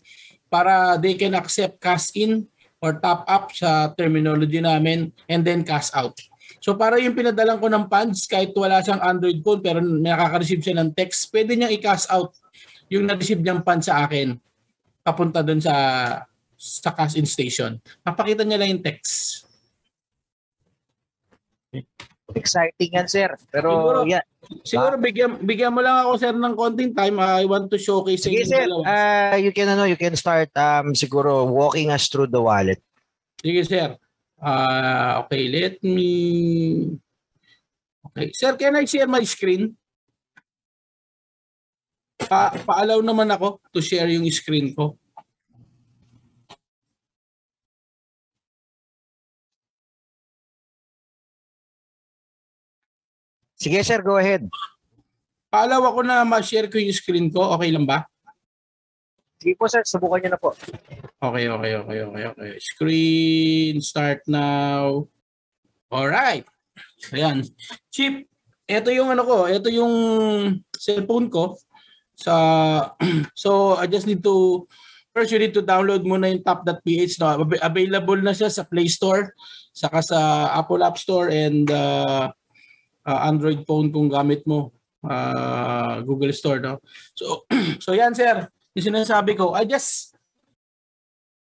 para 0.51 1.01
they 1.01 1.15
can 1.17 1.33
accept 1.33 1.81
cash 1.81 2.13
in 2.15 2.45
or 2.81 3.01
top 3.01 3.25
up 3.27 3.53
sa 3.53 3.93
terminology 3.97 4.61
namin 4.61 5.13
and 5.29 5.43
then 5.43 5.65
cash 5.65 5.89
out. 5.97 6.17
So 6.61 6.75
para 6.75 6.99
yung 6.99 7.15
pinadalan 7.15 7.59
ko 7.59 7.67
ng 7.71 7.87
funds 7.87 8.27
kahit 8.27 8.53
wala 8.57 8.83
siyang 8.83 9.03
Android 9.03 9.41
phone 9.41 9.61
pero 9.63 9.79
nakaka-receive 9.81 10.63
siya 10.63 10.77
ng 10.83 10.91
text, 10.93 11.31
pwede 11.33 11.55
niyang 11.55 11.73
i-cash 11.75 12.07
out 12.11 12.35
yung 12.91 13.07
na-receive 13.07 13.43
niyang 13.43 13.63
funds 13.63 13.87
sa 13.91 14.07
akin 14.07 14.39
papunta 15.07 15.43
doon 15.47 15.63
sa 15.63 15.75
sa 16.57 16.91
cash 16.91 17.15
in 17.15 17.29
station. 17.29 17.79
Papakita 18.03 18.43
niya 18.43 18.59
lang 18.59 18.75
yung 18.75 18.83
text. 18.83 19.47
Exciting 22.35 22.91
yan, 22.91 23.07
sir. 23.07 23.31
Pero, 23.55 23.71
Siguro, 23.71 23.99
yeah. 24.09 24.25
Siguro 24.67 24.95
bigyan 24.99 25.43
bigyan 25.43 25.75
mo 25.75 25.83
lang 25.83 26.07
ako 26.07 26.13
sir 26.19 26.35
ng 26.35 26.55
konting 26.55 26.95
time. 26.95 27.19
I 27.23 27.47
want 27.47 27.71
to 27.71 27.79
showcase 27.79 28.27
Sige, 28.27 28.47
sir. 28.47 28.67
dalawa. 28.67 28.83
Uh, 28.83 29.37
you 29.43 29.51
can, 29.51 29.71
ano, 29.71 29.87
you 29.87 29.99
can 29.99 30.15
start 30.15 30.51
um, 30.55 30.95
siguro 30.95 31.47
walking 31.47 31.91
us 31.91 32.07
through 32.11 32.31
the 32.31 32.43
wallet. 32.43 32.83
Sige 33.43 33.63
sir. 33.67 33.95
Ah, 34.39 35.25
okay, 35.25 35.49
let 35.49 35.81
me 35.83 36.11
Okay, 38.13 38.31
sir, 38.33 38.55
can 38.57 38.77
I 38.79 38.85
share 38.87 39.11
my 39.11 39.21
screen? 39.27 39.75
Pa 42.17 42.55
paalaw 42.65 43.03
naman 43.05 43.29
ako 43.29 43.61
to 43.75 43.83
share 43.83 44.09
yung 44.09 44.25
screen 44.33 44.73
ko. 44.73 44.97
Sige, 53.67 53.83
sir. 53.83 53.99
Go 53.99 54.15
ahead. 54.15 54.47
Paalaw 55.51 55.91
ako 55.91 56.07
na 56.07 56.23
ma-share 56.23 56.71
ko 56.71 56.79
yung 56.79 56.95
screen 56.95 57.35
ko. 57.35 57.51
Okay 57.59 57.75
lang 57.75 57.83
ba? 57.83 58.07
Sige 59.43 59.59
po, 59.59 59.67
sir. 59.67 59.83
Subukan 59.83 60.23
niyo 60.23 60.31
na 60.31 60.39
po. 60.39 60.55
Okay, 61.19 61.51
okay, 61.51 61.73
okay, 61.75 61.99
okay, 62.07 62.25
okay. 62.31 62.51
Screen 62.63 63.83
start 63.83 64.23
now. 64.31 65.11
All 65.91 66.07
right. 66.07 66.47
Ayan. 67.11 67.43
Chip, 67.91 68.31
ito 68.71 68.89
yung 68.95 69.11
ano 69.11 69.27
ko, 69.27 69.51
ito 69.51 69.67
yung 69.67 69.95
cellphone 70.79 71.27
ko. 71.27 71.59
Sa 72.15 72.35
so 73.35 73.75
I 73.75 73.91
just 73.91 74.07
need 74.07 74.23
to 74.23 74.63
first 75.11 75.35
you 75.35 75.43
need 75.43 75.59
to 75.59 75.67
download 75.67 76.07
muna 76.07 76.31
yung 76.31 76.47
top.ph 76.47 77.19
Ab- 77.19 77.63
available 77.67 78.23
na 78.23 78.31
siya 78.31 78.47
sa 78.47 78.63
Play 78.63 78.87
Store, 78.87 79.35
saka 79.75 80.07
sa 80.07 80.55
Apple 80.55 80.87
App 80.87 81.03
Store 81.03 81.35
and 81.35 81.67
uh, 81.67 82.31
uh, 83.07 83.21
Android 83.31 83.63
phone 83.63 83.95
kung 83.95 84.11
gamit 84.11 84.43
mo 84.45 84.75
uh, 85.07 86.03
Google 86.03 86.35
Store 86.35 86.59
no. 86.59 86.83
So 87.15 87.47
so 87.85 87.95
yan 87.95 88.13
sir, 88.13 88.51
yung 88.75 88.87
sinasabi 88.93 89.39
ko, 89.39 89.55
I 89.55 89.65
just 89.65 90.17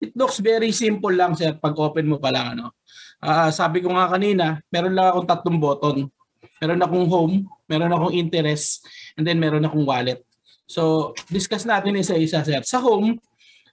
It 0.01 0.17
looks 0.17 0.41
very 0.41 0.73
simple 0.73 1.13
lang 1.13 1.37
sir 1.37 1.53
pag 1.61 1.77
open 1.77 2.09
mo 2.09 2.17
pa 2.17 2.33
lang 2.33 2.57
ano. 2.57 2.73
Ah, 3.21 3.53
sabi 3.53 3.85
ko 3.85 3.93
nga 3.93 4.09
kanina, 4.09 4.57
meron 4.73 4.97
lang 4.97 5.13
akong 5.13 5.29
tatlong 5.29 5.61
button. 5.61 6.09
Meron 6.57 6.81
akong 6.81 7.05
home, 7.05 7.35
meron 7.69 7.93
akong 7.93 8.17
interest, 8.17 8.81
and 9.13 9.29
then 9.29 9.37
meron 9.37 9.61
akong 9.61 9.85
wallet. 9.85 10.25
So, 10.65 11.13
discuss 11.29 11.69
natin 11.69 12.01
isa-isa 12.01 12.41
sir. 12.41 12.65
Sa 12.65 12.81
home, 12.81 13.21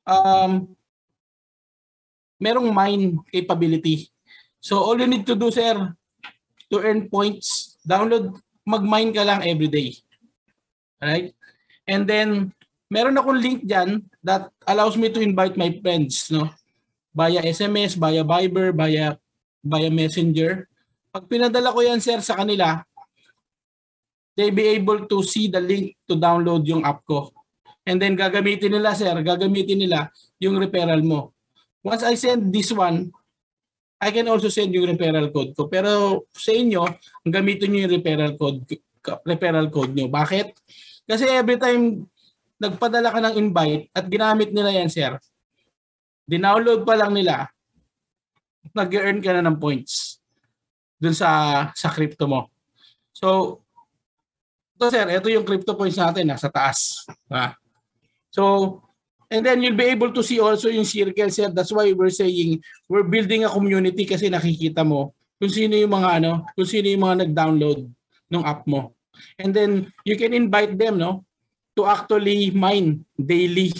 um, 0.04 0.68
merong 2.36 2.68
mine 2.76 3.24
capability. 3.32 4.12
So, 4.60 4.84
all 4.84 5.00
you 5.00 5.08
need 5.08 5.24
to 5.24 5.36
do 5.36 5.48
sir 5.48 5.96
to 6.68 6.76
earn 6.84 7.08
points, 7.08 7.67
download, 7.86 8.38
mag-mine 8.66 9.10
ka 9.14 9.22
lang 9.24 9.44
every 9.44 9.68
day. 9.68 9.94
Alright? 10.98 11.34
And 11.88 12.04
then, 12.04 12.52
meron 12.90 13.16
akong 13.16 13.40
link 13.40 13.64
dyan 13.64 14.04
that 14.24 14.50
allows 14.66 14.96
me 14.96 15.08
to 15.12 15.20
invite 15.20 15.56
my 15.56 15.72
friends, 15.80 16.28
no? 16.32 16.50
Via 17.16 17.42
SMS, 17.42 17.96
via 17.96 18.22
Viber, 18.22 18.70
via 18.76 19.16
via 19.64 19.90
Messenger. 19.90 20.66
Pag 21.10 21.24
pinadala 21.26 21.74
ko 21.74 21.80
yan, 21.82 21.98
sir, 21.98 22.20
sa 22.22 22.38
kanila, 22.38 22.84
they 24.38 24.54
be 24.54 24.78
able 24.78 25.08
to 25.10 25.24
see 25.26 25.50
the 25.50 25.58
link 25.58 25.98
to 26.06 26.14
download 26.14 26.62
yung 26.68 26.86
app 26.86 27.02
ko. 27.02 27.34
And 27.82 27.98
then 27.98 28.14
gagamitin 28.14 28.70
nila, 28.70 28.94
sir, 28.94 29.16
gagamitin 29.24 29.80
nila 29.80 30.12
yung 30.38 30.60
referral 30.60 31.02
mo. 31.02 31.34
Once 31.82 32.04
I 32.04 32.14
send 32.14 32.52
this 32.52 32.70
one, 32.70 33.10
I 33.98 34.14
can 34.14 34.30
also 34.30 34.46
send 34.46 34.70
yung 34.70 34.86
referral 34.86 35.34
code 35.34 35.58
ko. 35.58 35.66
Pero 35.66 36.22
sa 36.30 36.54
inyo, 36.54 36.86
ang 37.26 37.32
gamitin 37.34 37.74
nyo 37.74 37.80
yung 37.86 37.94
referral 37.98 38.34
code, 38.38 38.62
referral 39.26 39.68
code 39.74 39.92
nyo. 39.94 40.06
Bakit? 40.06 40.54
Kasi 41.08 41.26
every 41.26 41.58
time 41.58 42.06
nagpadala 42.58 43.10
ka 43.10 43.18
ng 43.22 43.34
invite 43.38 43.90
at 43.94 44.06
ginamit 44.06 44.54
nila 44.54 44.70
yan, 44.70 44.90
sir, 44.90 45.18
dinownload 46.26 46.86
pa 46.86 46.94
lang 46.94 47.14
nila, 47.14 47.50
nag-earn 48.70 49.18
ka 49.18 49.34
na 49.34 49.46
ng 49.46 49.58
points 49.58 50.22
dun 50.98 51.14
sa 51.14 51.70
sa 51.72 51.88
crypto 51.90 52.26
mo. 52.26 52.50
So, 53.14 53.58
ito 54.78 54.90
sir, 54.90 55.06
ito 55.10 55.26
yung 55.30 55.46
crypto 55.46 55.74
points 55.74 55.98
natin 55.98 56.30
nasa 56.30 56.50
taas. 56.50 57.06
Ha? 57.30 57.58
So, 58.30 58.78
and 59.28 59.44
then 59.44 59.60
you'll 59.60 59.78
be 59.78 59.88
able 59.88 60.12
to 60.12 60.24
see 60.24 60.40
also 60.40 60.68
yung 60.72 60.88
circle 60.88 61.28
sir. 61.28 61.52
That's 61.52 61.72
why 61.72 61.92
we're 61.92 62.12
saying 62.12 62.64
we're 62.88 63.06
building 63.06 63.44
a 63.44 63.52
community 63.52 64.08
kasi 64.08 64.32
nakikita 64.32 64.84
mo 64.84 65.12
kung 65.38 65.52
sino 65.52 65.78
yung 65.78 65.94
mga 65.94 66.22
ano, 66.22 66.42
kung 66.58 66.66
sino 66.66 66.90
yung 66.90 67.04
mga 67.04 67.28
nag-download 67.28 67.86
ng 68.32 68.42
app 68.42 68.66
mo. 68.66 68.96
And 69.38 69.54
then 69.54 69.90
you 70.02 70.18
can 70.18 70.34
invite 70.34 70.74
them, 70.74 70.98
no? 70.98 71.28
to 71.78 71.86
actually 71.86 72.50
mine 72.50 73.06
daily 73.14 73.70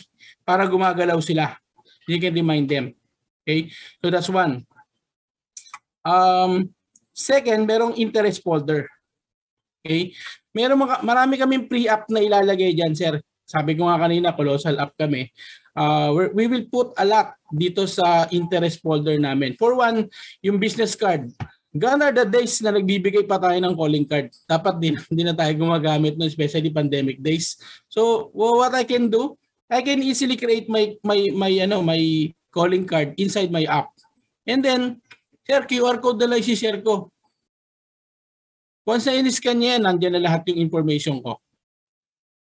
para 0.47 0.63
gumagalaw 0.71 1.19
sila. 1.19 1.59
You 2.07 2.23
can 2.23 2.31
remind 2.31 2.71
them. 2.71 2.95
Okay? 3.43 3.75
So 3.99 4.07
that's 4.07 4.31
one. 4.31 4.63
Um, 6.07 6.71
second, 7.11 7.67
merong 7.67 7.99
interest 7.99 8.47
folder. 8.47 8.87
Okay? 9.83 10.15
Meron 10.55 10.79
mga, 10.79 11.03
marami 11.03 11.35
kaming 11.35 11.67
pre-app 11.67 12.07
na 12.07 12.23
ilalagay 12.23 12.71
dyan, 12.71 12.95
sir. 12.95 13.19
Sabi 13.49 13.73
ko 13.73 13.89
nga 13.89 13.97
kanina, 13.97 14.37
colossal 14.37 14.77
app 14.77 14.93
kami. 15.01 15.33
Uh, 15.73 16.29
we 16.37 16.45
will 16.45 16.69
put 16.69 16.93
a 17.01 17.05
lot 17.09 17.33
dito 17.49 17.89
sa 17.89 18.29
interest 18.29 18.85
folder 18.85 19.17
namin. 19.17 19.57
For 19.57 19.73
one, 19.73 20.13
yung 20.45 20.61
business 20.61 20.93
card. 20.93 21.33
Gone 21.73 22.05
are 22.05 22.13
the 22.13 22.29
days 22.29 22.61
na 22.61 22.77
nagbibigay 22.77 23.25
pa 23.25 23.41
tayo 23.41 23.57
ng 23.57 23.73
calling 23.73 24.05
card. 24.05 24.29
Dapat 24.45 24.75
din, 24.85 24.95
hindi 25.09 25.25
na 25.25 25.33
tayo 25.33 25.53
gumagamit 25.57 26.21
no, 26.21 26.29
especially 26.29 26.69
pandemic 26.69 27.25
days. 27.25 27.57
So, 27.89 28.29
wha- 28.37 28.69
what 28.69 28.77
I 28.77 28.85
can 28.85 29.09
do, 29.09 29.41
I 29.69 29.81
can 29.81 30.01
easily 30.05 30.37
create 30.37 30.69
my 30.69 30.97
my 31.05 31.29
my 31.33 31.53
ano, 31.61 31.81
my 31.81 32.01
calling 32.53 32.85
card 32.85 33.17
inside 33.17 33.49
my 33.49 33.65
app. 33.69 33.93
And 34.49 34.65
then, 34.65 35.01
share 35.45 35.65
QR 35.65 36.01
code 36.01 36.21
na 36.21 36.37
lang 36.37 36.45
share 36.45 36.81
ko. 36.85 37.13
Once 38.89 39.05
na 39.05 39.21
in-scan 39.21 39.57
niya 39.61 39.77
yan, 39.77 39.83
nandiyan 39.85 40.13
na 40.17 40.25
lahat 40.25 40.49
yung 40.49 40.65
information 40.65 41.21
ko. 41.21 41.37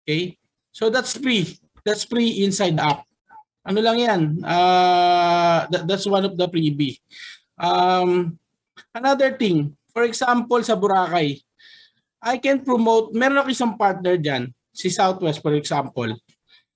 Okay? 0.02 0.42
So 0.74 0.90
that's 0.90 1.14
free. 1.14 1.56
That's 1.86 2.04
free 2.04 2.42
inside 2.42 2.82
app. 2.82 3.06
Ano 3.64 3.80
lang 3.80 4.02
yan? 4.02 4.22
Uh, 4.44 5.70
that, 5.72 5.88
that's 5.88 6.10
one 6.10 6.26
of 6.26 6.36
the 6.36 6.50
freebie. 6.50 7.00
Um, 7.56 8.36
another 8.92 9.38
thing, 9.38 9.78
for 9.94 10.04
example, 10.04 10.60
sa 10.66 10.76
Boracay, 10.76 11.40
I 12.20 12.36
can 12.42 12.66
promote, 12.66 13.14
meron 13.14 13.40
ako 13.40 13.50
isang 13.54 13.78
partner 13.78 14.18
dyan, 14.18 14.52
si 14.74 14.90
Southwest 14.90 15.40
for 15.40 15.54
example. 15.56 16.12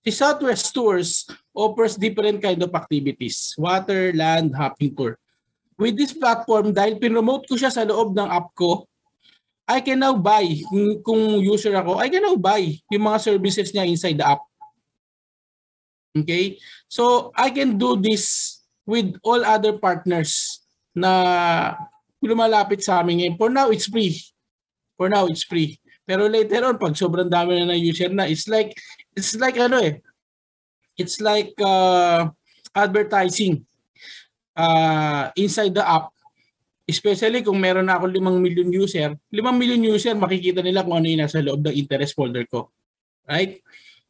Si 0.05 0.11
Southwest 0.13 0.71
Tours 0.71 1.27
offers 1.51 1.99
different 1.99 2.39
kind 2.39 2.61
of 2.63 2.71
activities, 2.71 3.57
water, 3.59 4.13
land, 4.15 4.55
hopping 4.55 4.95
tour. 4.95 5.19
With 5.75 5.97
this 5.99 6.15
platform, 6.15 6.71
dahil 6.71 7.01
pinromote 7.01 7.49
ko 7.49 7.59
siya 7.59 7.73
sa 7.73 7.83
loob 7.83 8.15
ng 8.15 8.29
app 8.31 8.53
ko, 8.55 8.87
I 9.67 9.83
can 9.83 9.99
now 9.99 10.15
buy, 10.15 10.47
kung, 11.03 11.43
user 11.43 11.75
ako, 11.75 11.99
I 11.99 12.07
can 12.07 12.23
now 12.23 12.39
buy 12.39 12.71
yung 12.87 13.03
mga 13.03 13.19
services 13.19 13.75
niya 13.75 13.83
inside 13.83 14.15
the 14.15 14.23
app. 14.23 14.41
Okay? 16.15 16.55
So, 16.87 17.35
I 17.35 17.51
can 17.51 17.75
do 17.75 17.99
this 17.99 18.57
with 18.87 19.19
all 19.27 19.43
other 19.43 19.75
partners 19.75 20.63
na 20.95 21.75
lumalapit 22.23 22.79
sa 22.79 23.03
amin. 23.03 23.35
For 23.35 23.51
now, 23.51 23.67
it's 23.69 23.91
free. 23.91 24.15
For 24.95 25.11
now, 25.11 25.27
it's 25.27 25.43
free. 25.43 25.77
Pero 26.07 26.31
later 26.31 26.63
on, 26.63 26.79
pag 26.79 26.95
sobrang 26.95 27.27
dami 27.27 27.59
na 27.59 27.75
ng 27.75 27.83
user 27.83 28.07
na, 28.07 28.23
it's 28.23 28.47
like, 28.47 28.71
it's 29.11 29.35
like 29.35 29.59
ano 29.59 29.83
eh, 29.83 29.99
it's 30.95 31.19
like 31.19 31.51
uh, 31.59 32.31
advertising 32.73 33.67
uh, 34.55 35.29
inside 35.37 35.75
the 35.75 35.83
app 35.83 36.15
especially 36.87 37.43
kung 37.43 37.59
meron 37.59 37.91
na 37.91 37.99
ako 37.99 38.15
5 38.15 38.39
million 38.39 38.71
user, 38.71 39.11
5 39.29 39.35
million 39.53 39.83
user 39.83 40.15
makikita 40.15 40.63
nila 40.63 40.87
kung 40.87 41.03
ano 41.03 41.05
yung 41.11 41.21
nasa 41.21 41.43
loob 41.43 41.59
ng 41.67 41.75
interest 41.75 42.15
folder 42.15 42.47
ko. 42.47 42.71
Right? 43.27 43.59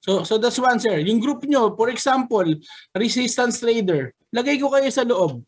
So 0.05 0.21
so 0.21 0.37
that's 0.37 0.61
one 0.61 0.77
sir. 0.77 1.01
Yung 1.01 1.17
group 1.17 1.41
nyo, 1.43 1.73
for 1.73 1.89
example, 1.89 2.45
resistance 2.93 3.57
trader, 3.57 4.13
lagay 4.29 4.61
ko 4.61 4.69
kayo 4.69 4.87
sa 4.93 5.01
loob. 5.01 5.41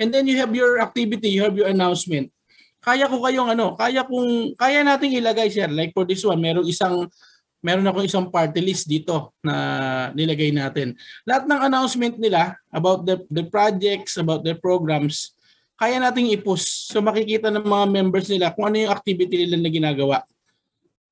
And 0.00 0.08
then 0.08 0.24
you 0.24 0.40
have 0.40 0.56
your 0.56 0.80
activity, 0.80 1.28
you 1.28 1.44
have 1.44 1.52
your 1.52 1.68
announcement. 1.68 2.32
Kaya 2.80 3.04
ko 3.04 3.20
kayong 3.20 3.52
ano, 3.52 3.76
kaya 3.76 4.00
kung 4.08 4.56
kaya 4.56 4.80
nating 4.80 5.20
ilagay 5.20 5.52
sir. 5.52 5.68
Like 5.68 5.92
for 5.92 6.08
this 6.08 6.24
one, 6.24 6.40
meron 6.40 6.64
isang 6.64 7.12
meron 7.60 7.84
akong 7.84 8.08
isang 8.08 8.32
party 8.32 8.64
list 8.64 8.88
dito 8.88 9.36
na 9.44 10.08
nilagay 10.16 10.48
natin. 10.48 10.96
Lahat 11.28 11.44
ng 11.44 11.60
announcement 11.60 12.16
nila 12.16 12.56
about 12.72 13.04
the 13.04 13.20
the 13.28 13.44
projects, 13.52 14.16
about 14.16 14.40
their 14.40 14.56
programs, 14.56 15.36
kaya 15.80 15.96
nating 15.96 16.28
i-post. 16.36 16.92
So 16.92 17.00
makikita 17.00 17.48
ng 17.48 17.64
mga 17.64 17.86
members 17.88 18.28
nila 18.28 18.52
kung 18.52 18.68
ano 18.68 18.84
yung 18.84 18.92
activity 18.92 19.48
nila 19.48 19.56
na 19.56 19.70
ginagawa. 19.72 20.16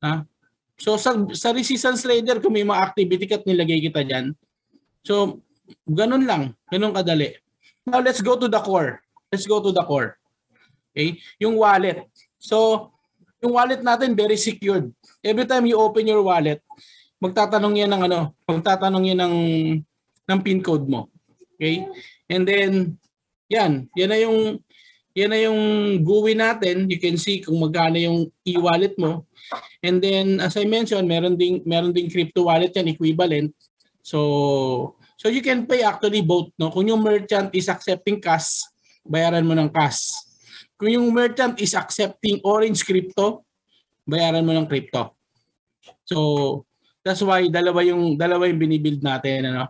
Ha? 0.05 0.29
So 0.77 1.01
sa, 1.01 1.17
sa 1.33 1.57
resistance 1.57 2.05
trader, 2.05 2.37
kung 2.45 2.53
may 2.53 2.69
mga 2.69 2.85
activity 2.85 3.25
kat 3.25 3.49
nilagay 3.49 3.81
kita 3.81 4.05
dyan. 4.05 4.37
So 5.01 5.41
ganun 5.89 6.29
lang. 6.29 6.53
Ganun 6.69 6.93
kadali. 6.93 7.33
Now 7.89 8.05
let's 8.05 8.21
go 8.21 8.37
to 8.37 8.45
the 8.45 8.61
core. 8.61 9.01
Let's 9.33 9.49
go 9.49 9.65
to 9.65 9.73
the 9.73 9.81
core. 9.89 10.21
Okay? 10.93 11.17
Yung 11.41 11.57
wallet. 11.57 12.05
So 12.37 12.93
yung 13.41 13.57
wallet 13.57 13.81
natin 13.81 14.13
very 14.13 14.37
secured. 14.37 14.93
Every 15.25 15.49
time 15.49 15.65
you 15.65 15.81
open 15.81 16.05
your 16.05 16.21
wallet, 16.21 16.61
magtatanong 17.25 17.73
yan 17.73 17.89
ng 17.89 18.03
ano, 18.05 18.37
magtatanong 18.45 19.17
yan 19.17 19.19
ng 19.25 19.37
ng 20.29 20.39
pin 20.45 20.61
code 20.61 20.85
mo. 20.85 21.09
Okay? 21.57 21.89
And 22.29 22.45
then 22.45 23.01
yan, 23.49 23.89
yan 23.97 24.11
na 24.13 24.19
yung 24.21 24.61
yan 25.17 25.35
na 25.35 25.41
yung 25.43 25.61
GUI 26.07 26.39
natin. 26.39 26.87
You 26.87 27.01
can 27.03 27.19
see 27.19 27.43
kung 27.43 27.59
magkano 27.59 27.99
yung 27.99 28.31
e-wallet 28.47 28.95
mo. 29.01 29.27
And 29.83 29.99
then 29.99 30.39
as 30.39 30.55
I 30.55 30.69
mentioned, 30.69 31.09
meron 31.11 31.35
ding 31.35 31.65
meron 31.67 31.91
ding 31.91 32.13
crypto 32.13 32.47
wallet 32.47 32.77
yan 32.77 32.93
equivalent. 32.93 33.51
So 34.05 34.95
so 35.19 35.27
you 35.27 35.43
can 35.43 35.67
pay 35.67 35.83
actually 35.83 36.23
both, 36.23 36.55
no? 36.55 36.71
Kung 36.71 36.87
yung 36.87 37.03
merchant 37.03 37.51
is 37.51 37.67
accepting 37.67 38.23
cash, 38.23 38.63
bayaran 39.03 39.43
mo 39.43 39.59
ng 39.59 39.73
cash. 39.75 40.15
Kung 40.79 40.95
yung 40.95 41.11
merchant 41.11 41.59
is 41.59 41.75
accepting 41.75 42.39
Orange 42.47 42.87
Crypto, 42.87 43.43
bayaran 44.07 44.47
mo 44.47 44.55
ng 44.55 44.71
crypto. 44.71 45.19
So 46.07 46.63
that's 47.03 47.25
why 47.27 47.51
dalawa 47.51 47.83
yung 47.83 48.15
dalawa 48.15 48.47
yung 48.47 48.63
binibuild 48.63 49.03
natin 49.03 49.51
ano. 49.51 49.67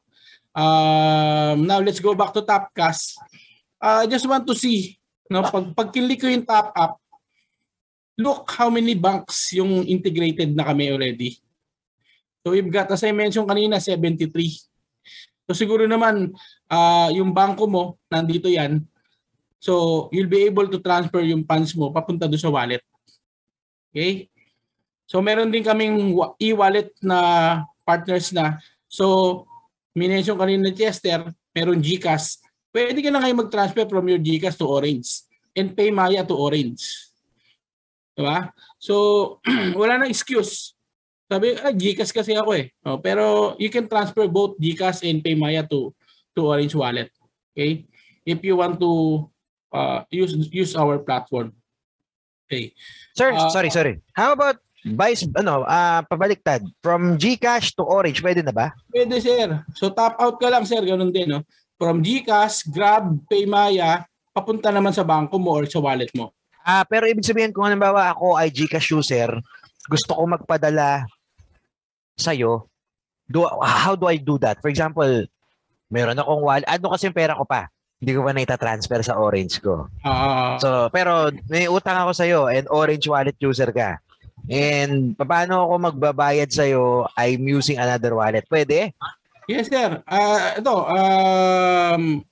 Um, 0.52 1.64
now 1.64 1.80
let's 1.80 2.02
go 2.02 2.12
back 2.12 2.34
to 2.36 2.44
Tapcast 2.44 3.16
uh, 3.82 4.04
I 4.04 4.06
just 4.06 4.26
want 4.26 4.46
to 4.46 4.54
see, 4.54 4.98
no, 5.30 5.42
pag, 5.46 5.74
pag 5.74 5.88
kinlik 5.90 6.20
ko 6.22 6.28
yung 6.28 6.46
top 6.46 6.74
up, 6.74 6.98
look 8.18 8.50
how 8.50 8.68
many 8.68 8.98
banks 8.98 9.54
yung 9.54 9.86
integrated 9.86 10.54
na 10.54 10.66
kami 10.66 10.90
already. 10.90 11.38
So 12.42 12.54
we've 12.54 12.70
got, 12.70 12.90
as 12.90 13.02
I 13.06 13.14
mentioned 13.14 13.46
kanina, 13.46 13.78
73. 13.78 14.34
So 15.48 15.54
siguro 15.54 15.86
naman, 15.86 16.34
uh, 16.68 17.08
yung 17.14 17.30
bangko 17.32 17.70
mo, 17.70 17.82
nandito 18.10 18.50
yan. 18.50 18.82
So 19.58 20.06
you'll 20.10 20.30
be 20.30 20.46
able 20.46 20.66
to 20.70 20.78
transfer 20.78 21.22
yung 21.22 21.46
funds 21.46 21.74
mo 21.74 21.90
papunta 21.90 22.26
doon 22.26 22.42
sa 22.42 22.50
wallet. 22.50 22.82
Okay? 23.90 24.30
So 25.08 25.22
meron 25.24 25.50
din 25.50 25.64
kaming 25.64 26.14
e-wallet 26.38 26.92
na 27.00 27.18
partners 27.88 28.36
na. 28.36 28.60
So, 28.84 29.48
minention 29.96 30.36
kanina 30.36 30.68
ni 30.68 30.76
Chester, 30.76 31.32
meron 31.56 31.80
GCash, 31.80 32.44
pwede 32.78 33.02
ka 33.02 33.10
na 33.10 33.18
ngayon 33.18 33.42
mag-transfer 33.42 33.90
from 33.90 34.06
your 34.06 34.22
GCash 34.22 34.54
to 34.54 34.70
Orange 34.70 35.26
and 35.58 35.74
pay 35.74 35.90
Maya 35.90 36.22
to 36.22 36.38
Orange. 36.38 37.10
Diba? 38.14 38.54
So, 38.78 39.38
wala 39.78 39.98
nang 39.98 40.10
excuse. 40.14 40.78
Sabi, 41.26 41.58
ah, 41.58 41.74
GCash 41.74 42.14
kasi 42.14 42.38
ako 42.38 42.54
eh. 42.54 42.70
Oh, 42.86 43.02
pero 43.02 43.58
you 43.58 43.68
can 43.68 43.90
transfer 43.90 44.30
both 44.30 44.54
GCash 44.62 45.02
and 45.02 45.18
pay 45.18 45.34
Maya 45.34 45.66
to 45.66 45.90
to 46.38 46.46
Orange 46.46 46.78
Wallet. 46.78 47.10
Okay? 47.52 47.82
If 48.22 48.46
you 48.46 48.54
want 48.54 48.78
to 48.78 49.26
uh, 49.74 50.06
use 50.14 50.38
use 50.54 50.78
our 50.78 51.02
platform. 51.02 51.50
Okay. 52.46 52.72
Sir, 53.12 53.34
Ah. 53.34 53.50
sorry, 53.52 53.68
sorry. 53.68 54.00
How 54.16 54.32
about 54.32 54.62
vice 54.86 55.26
ano, 55.36 55.66
ah 55.68 56.00
pabaliktad 56.06 56.64
from 56.80 57.18
GCash 57.20 57.76
to 57.76 57.84
Orange, 57.84 58.24
pwede 58.24 58.40
na 58.40 58.54
ba? 58.54 58.72
Pwede 58.88 59.20
sir. 59.20 59.66
So 59.76 59.90
top 59.92 60.16
out 60.16 60.40
ka 60.40 60.48
lang 60.48 60.64
sir, 60.64 60.80
ganun 60.80 61.12
din 61.12 61.28
no. 61.28 61.44
From 61.78 62.02
GCash, 62.02 62.66
Grab, 62.74 63.22
Paymaya, 63.30 64.02
papunta 64.34 64.74
naman 64.74 64.90
sa 64.90 65.06
bangko 65.06 65.38
mo 65.38 65.54
or 65.54 65.64
sa 65.70 65.78
wallet 65.78 66.10
mo. 66.10 66.34
Ah, 66.66 66.82
pero 66.82 67.06
ibig 67.06 67.24
sabihin 67.24 67.54
kung 67.54 67.64
halimbawa 67.64 68.10
ako 68.10 68.34
ay 68.34 68.50
GCash 68.50 68.92
user, 68.92 69.30
gusto 69.86 70.10
ko 70.12 70.22
magpadala 70.26 71.06
sa 72.18 72.34
do 73.30 73.46
how 73.62 73.94
do 73.94 74.10
I 74.10 74.18
do 74.18 74.36
that? 74.42 74.58
For 74.58 74.68
example, 74.68 75.24
meron 75.86 76.18
akong 76.18 76.42
wallet, 76.42 76.66
ano 76.66 76.90
kasi 76.90 77.06
yung 77.06 77.16
pera 77.16 77.38
ko 77.38 77.46
pa? 77.46 77.70
Hindi 77.98 78.14
ko 78.14 78.22
pa 78.22 78.34
naita-transfer 78.34 79.00
sa 79.02 79.18
Orange 79.18 79.58
ko. 79.62 79.86
Ah, 80.02 80.58
So, 80.58 80.90
pero 80.90 81.30
may 81.46 81.66
utang 81.70 81.98
ako 81.98 82.10
sa 82.14 82.26
iyo 82.26 82.46
and 82.50 82.66
Orange 82.70 83.06
wallet 83.06 83.38
user 83.38 83.70
ka. 83.70 83.98
And 84.46 85.18
paano 85.18 85.66
ako 85.66 85.94
magbabayad 85.94 86.50
sa 86.50 86.62
iyo? 86.66 87.06
I'm 87.18 87.42
using 87.46 87.78
another 87.78 88.14
wallet. 88.14 88.46
Pwede? 88.46 88.94
Yes 89.48 89.66
sir. 89.72 90.04
Ah, 90.06 90.60
ito 90.60 90.74
um 90.76 92.22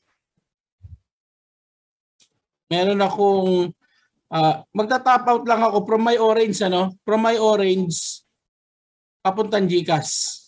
Meron 2.67 2.99
akong 2.99 3.71
ah, 4.31 4.67
magta-top 4.75 5.23
out 5.31 5.45
lang 5.47 5.63
ako 5.63 5.87
from 5.87 6.03
my 6.03 6.19
orange 6.19 6.59
ano, 6.63 6.95
from 7.07 7.23
my 7.23 7.39
orange 7.39 8.23
papuntang 9.23 9.71
GCash. 9.71 10.43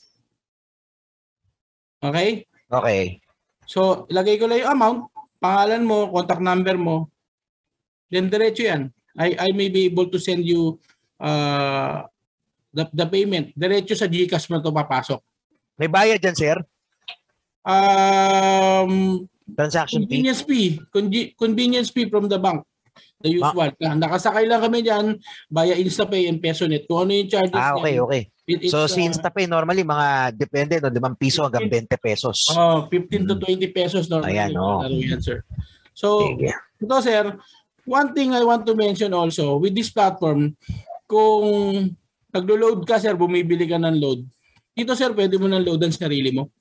Okay? 1.98 2.46
Okay. 2.70 3.18
So, 3.66 4.06
ilagay 4.06 4.38
ko 4.38 4.46
lang 4.46 4.62
yung 4.62 4.72
amount, 4.78 5.00
pangalan 5.42 5.82
mo, 5.82 6.10
contact 6.14 6.42
number 6.42 6.78
mo. 6.78 7.10
Then 8.06 8.30
diretso 8.30 8.64
yan. 8.64 8.88
I 9.18 9.34
I 9.34 9.48
may 9.52 9.68
be 9.68 9.90
able 9.90 10.08
to 10.08 10.18
send 10.22 10.46
you 10.46 10.78
uh, 11.20 12.06
the 12.72 12.88
the 12.94 13.04
payment. 13.04 13.52
Diretso 13.52 13.92
sa 13.98 14.08
GCash 14.08 14.48
mo 14.48 14.62
to 14.62 14.72
papasok. 14.72 15.20
May 15.78 15.86
bayad 15.86 16.18
dyan, 16.18 16.34
sir? 16.34 16.56
Um, 17.62 19.24
Transaction 19.54 20.04
fee? 20.04 20.06
convenience 20.10 20.42
fee, 20.42 20.68
Conge- 20.90 21.30
convenience 21.38 21.88
fee 21.94 22.10
from 22.10 22.26
the 22.26 22.36
bank. 22.36 22.66
The 23.22 23.38
usual. 23.38 23.70
Ah, 23.82 23.94
nakasakay 23.94 24.46
lang 24.46 24.62
kami 24.62 24.82
diyan 24.82 25.18
via 25.50 25.74
InstaPay 25.74 26.26
and 26.26 26.38
PesoNet. 26.38 26.86
Kung 26.86 27.06
ano 27.06 27.14
yung 27.14 27.30
charges 27.30 27.54
Ah, 27.54 27.74
okay, 27.78 27.94
niyan, 27.98 28.04
okay. 28.06 28.22
It- 28.48 28.62
it's, 28.66 28.72
So 28.74 28.86
uh, 28.86 28.90
si 28.90 29.06
InstaPay 29.06 29.46
normally 29.46 29.86
mga 29.86 30.34
depende 30.34 30.78
no, 30.78 30.90
5 30.90 31.14
piso 31.14 31.46
hanggang 31.46 31.66
20 31.70 31.94
pesos. 31.98 32.50
Oh, 32.54 32.86
15 32.90 33.26
to 33.30 33.34
20 33.38 33.70
pesos 33.70 34.06
normally. 34.10 34.34
Ayan, 34.38 34.54
oh. 34.58 34.82
Laro 34.82 34.94
yan, 34.98 35.22
sir. 35.22 35.42
So, 35.94 36.30
Sige. 36.30 36.54
ito 36.78 36.96
sir, 37.02 37.38
one 37.86 38.14
thing 38.14 38.34
I 38.34 38.42
want 38.46 38.62
to 38.66 38.74
mention 38.78 39.10
also 39.10 39.58
with 39.58 39.74
this 39.74 39.90
platform, 39.90 40.54
kung 41.10 41.90
naglo-load 42.30 42.86
ka 42.86 43.02
sir, 43.02 43.18
bumibili 43.18 43.66
ka 43.66 43.78
ng 43.78 43.98
load. 43.98 44.22
Dito 44.78 44.94
sir, 44.94 45.10
pwede 45.10 45.34
mo 45.42 45.50
nang 45.50 45.66
load 45.66 45.82
ang 45.82 45.90
sarili 45.90 46.30
mo. 46.30 46.54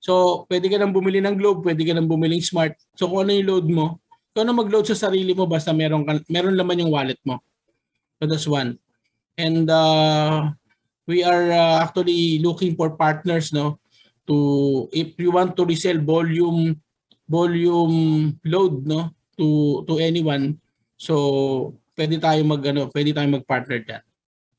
So, 0.00 0.46
pwede 0.48 0.72
ka 0.72 0.80
nang 0.80 0.96
bumili 0.96 1.20
ng 1.20 1.36
Globe, 1.36 1.60
pwede 1.68 1.84
ka 1.84 1.92
nang 1.92 2.08
bumili 2.08 2.40
ng 2.40 2.46
Smart. 2.46 2.72
So, 2.96 3.04
kung 3.04 3.28
ano 3.28 3.36
yung 3.36 3.48
load 3.52 3.66
mo, 3.68 4.00
kung 4.32 4.48
ano 4.48 4.64
mag-load 4.64 4.88
sa 4.88 4.96
sarili 4.96 5.36
mo, 5.36 5.44
basta 5.44 5.76
meron, 5.76 6.08
ka, 6.08 6.24
meron 6.32 6.56
laman 6.56 6.86
yung 6.86 6.94
wallet 6.94 7.20
mo. 7.20 7.36
So, 8.16 8.24
that's 8.24 8.48
one. 8.48 8.80
And 9.36 9.68
uh, 9.68 10.56
we 11.04 11.20
are 11.20 11.52
uh, 11.52 11.84
actually 11.84 12.40
looking 12.40 12.80
for 12.80 12.96
partners, 12.96 13.52
no? 13.52 13.76
To, 14.24 14.88
if 14.96 15.20
you 15.20 15.36
want 15.36 15.52
to 15.58 15.68
resell 15.68 16.00
volume, 16.00 16.80
volume 17.28 18.40
load, 18.46 18.88
no? 18.88 19.12
To, 19.36 19.84
to 19.84 20.00
anyone. 20.00 20.56
So, 20.96 21.76
pwede 21.92 22.16
tayo 22.22 22.40
mag, 22.46 22.64
ano, 22.64 22.88
pwede 22.94 23.12
tayo 23.12 23.28
mag-partner 23.28 23.84
dyan. 23.84 24.05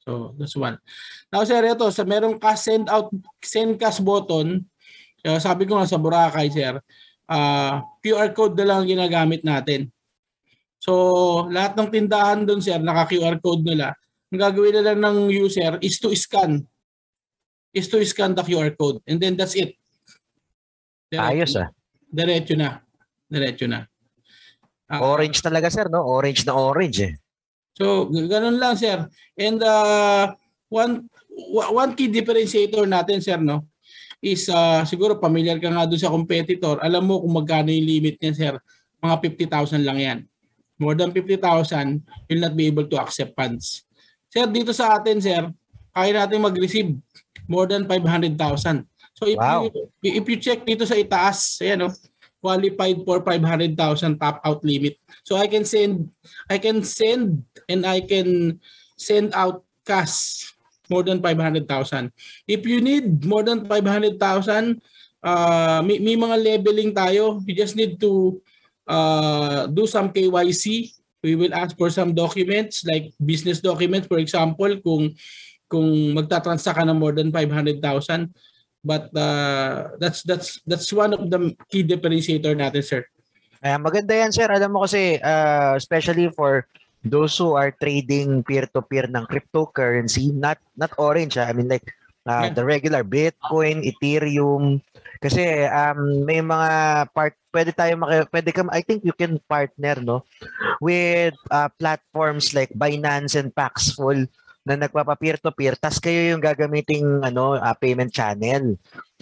So, 0.07 0.31
that's 0.39 0.55
one. 0.55 0.79
Now, 1.27 1.43
sir, 1.43 1.59
ito, 1.67 1.83
sa 1.91 2.07
merong 2.07 2.39
cash 2.39 2.71
send 2.71 2.87
out, 2.87 3.11
send 3.43 3.75
cash 3.75 3.99
button, 3.99 4.63
uh, 5.27 5.35
sabi 5.35 5.67
ko 5.67 5.75
nga 5.75 5.83
sa 5.83 5.99
Boracay, 5.99 6.47
sir, 6.47 6.79
uh, 7.27 7.83
QR 7.99 8.31
code 8.31 8.55
na 8.55 8.71
lang 8.71 8.77
ang 8.81 8.87
ginagamit 8.87 9.43
natin. 9.43 9.91
So, 10.79 11.43
lahat 11.51 11.75
ng 11.75 11.91
tindahan 11.91 12.47
doon, 12.47 12.63
sir, 12.63 12.79
naka-QR 12.79 13.43
code 13.43 13.67
nila. 13.67 13.99
Ang 14.31 14.39
gagawin 14.39 14.79
na 14.79 14.83
lang 14.87 15.03
ng 15.03 15.27
user 15.27 15.75
is 15.83 15.99
to 15.99 16.15
scan. 16.15 16.63
Is 17.75 17.91
to 17.91 17.99
scan 18.07 18.31
the 18.31 18.47
QR 18.47 18.71
code. 18.79 19.03
And 19.03 19.19
then 19.19 19.35
that's 19.35 19.59
it. 19.59 19.75
Ayos 21.11 21.59
ah. 21.59 21.67
Diretso 22.07 22.55
na. 22.55 22.79
Diretso 23.27 23.67
na. 23.67 23.83
Ah, 24.87 25.03
Orange 25.03 25.43
talaga 25.43 25.67
sir, 25.67 25.91
no? 25.91 25.99
Orange 25.99 26.47
na 26.47 26.55
orange 26.55 27.11
eh. 27.11 27.13
So, 27.77 28.09
ganun 28.09 28.57
lang, 28.57 28.73
sir. 28.73 29.05
And 29.37 29.61
uh, 29.61 30.33
one 30.65 31.05
one 31.77 31.93
key 31.93 32.09
differentiator 32.09 32.89
natin, 32.89 33.21
sir, 33.21 33.37
no, 33.37 33.69
is 34.17 34.49
uh, 34.49 34.81
siguro 34.81 35.21
familiar 35.21 35.61
ka 35.61 35.69
nga 35.69 35.85
doon 35.85 36.01
sa 36.01 36.09
competitor. 36.09 36.81
Alam 36.81 37.05
mo 37.05 37.21
kung 37.21 37.37
magkano 37.37 37.69
yung 37.69 37.85
limit 37.85 38.17
niya, 38.17 38.33
sir. 38.33 38.53
Mga 38.97 39.15
50,000 39.45 39.85
lang 39.85 39.99
yan. 40.01 40.19
More 40.81 40.97
than 40.97 41.13
50,000, 41.13 42.01
you'll 42.25 42.41
not 42.41 42.57
be 42.57 42.65
able 42.65 42.89
to 42.89 42.97
accept 42.97 43.37
funds. 43.37 43.85
Sir, 44.33 44.49
dito 44.49 44.73
sa 44.73 44.97
atin, 44.97 45.21
sir, 45.21 45.45
kaya 45.93 46.11
natin 46.17 46.41
mag-receive 46.41 46.97
more 47.45 47.69
than 47.69 47.85
500,000. 47.85 48.33
So 49.17 49.25
if 49.25 49.37
Wow. 49.37 49.65
you 49.65 49.89
if 50.21 50.25
you 50.29 50.37
check 50.37 50.61
dito 50.61 50.85
sa 50.85 50.93
itaas, 50.93 51.57
ayan, 51.61 51.85
no, 51.85 51.89
qualified 52.41 53.01
for 53.03 53.23
500,000 53.23 53.75
top 54.19 54.41
out 54.45 54.63
limit. 54.63 54.97
So 55.23 55.37
I 55.37 55.47
can 55.47 55.65
send 55.65 56.09
I 56.49 56.57
can 56.57 56.83
send 56.83 57.43
and 57.69 57.85
I 57.85 58.01
can 58.01 58.59
send 58.97 59.33
out 59.33 59.63
cash 59.85 60.47
more 60.89 61.03
than 61.03 61.21
500,000. 61.21 61.67
If 62.47 62.65
you 62.65 62.79
need 62.79 63.25
more 63.25 63.43
than 63.43 63.67
500,000, 63.67 64.81
uh, 65.23 65.81
may, 65.83 65.99
may 65.99 66.15
mga 66.15 66.37
leveling 66.39 66.91
tayo. 66.95 67.43
You 67.43 67.55
just 67.55 67.75
need 67.75 67.99
to 67.99 68.41
uh, 68.87 69.67
do 69.67 69.87
some 69.87 70.09
KYC. 70.11 70.93
We 71.23 71.35
will 71.35 71.53
ask 71.53 71.75
for 71.75 71.89
some 71.89 72.13
documents 72.13 72.85
like 72.85 73.11
business 73.19 73.59
documents 73.59 74.07
for 74.07 74.21
example 74.21 74.69
kung 74.79 75.11
kung 75.67 76.15
magta-transact 76.15 76.79
ka 76.79 76.87
ng 76.87 76.95
more 76.95 77.11
than 77.11 77.33
500,000. 77.33 77.83
But 78.85 79.11
uh, 79.15 79.97
that's 79.99 80.23
that's 80.23 80.61
that's 80.63 80.89
one 80.93 81.11
of 81.13 81.27
the 81.27 81.53
key 81.67 81.83
differentiator 81.83 82.55
natin, 82.55 82.83
sir. 82.85 83.01
Ay, 83.59 83.73
maganda 83.81 84.13
yan 84.13 84.31
sir. 84.31 84.47
Alam 84.47 84.77
mo 84.77 84.79
kasi 84.85 85.17
uh, 85.19 85.73
especially 85.75 86.29
for 86.31 86.63
those 87.01 87.33
who 87.37 87.57
are 87.57 87.73
trading 87.73 88.43
peer-to-peer 88.45 89.09
ng 89.09 89.25
cryptocurrency, 89.27 90.29
not 90.31 90.61
not 90.77 90.93
orange 91.01 91.35
ah. 91.41 91.49
I 91.49 91.53
mean 91.57 91.67
like 91.67 91.89
uh, 92.27 92.47
Yeah. 92.47 92.53
the 92.53 92.63
regular 92.63 93.01
Bitcoin, 93.07 93.81
Ethereum. 93.87 94.83
Kasi 95.17 95.65
um, 95.65 96.27
may 96.27 96.43
mga 96.45 96.69
part 97.15 97.33
pwede 97.49 97.73
tayo 97.73 97.97
maki, 97.97 98.29
pwede 98.29 98.49
ka 98.53 98.61
I 98.69 98.85
think 98.85 99.01
you 99.01 99.15
can 99.17 99.41
partner 99.49 99.97
no 99.97 100.21
with 100.77 101.33
uh, 101.49 101.73
platforms 101.81 102.53
like 102.53 102.69
Binance 102.77 103.33
and 103.33 103.49
Paxful 103.49 104.29
na 104.67 104.75
nagpapa 104.75 105.15
peer 105.15 105.39
to 105.39 105.49
peer 105.55 105.79
tas 105.79 105.95
kayo 106.03 106.35
yung 106.35 106.43
gagamiting 106.43 107.23
ano 107.23 107.55
uh, 107.55 107.71
payment 107.79 108.11
channel. 108.11 108.75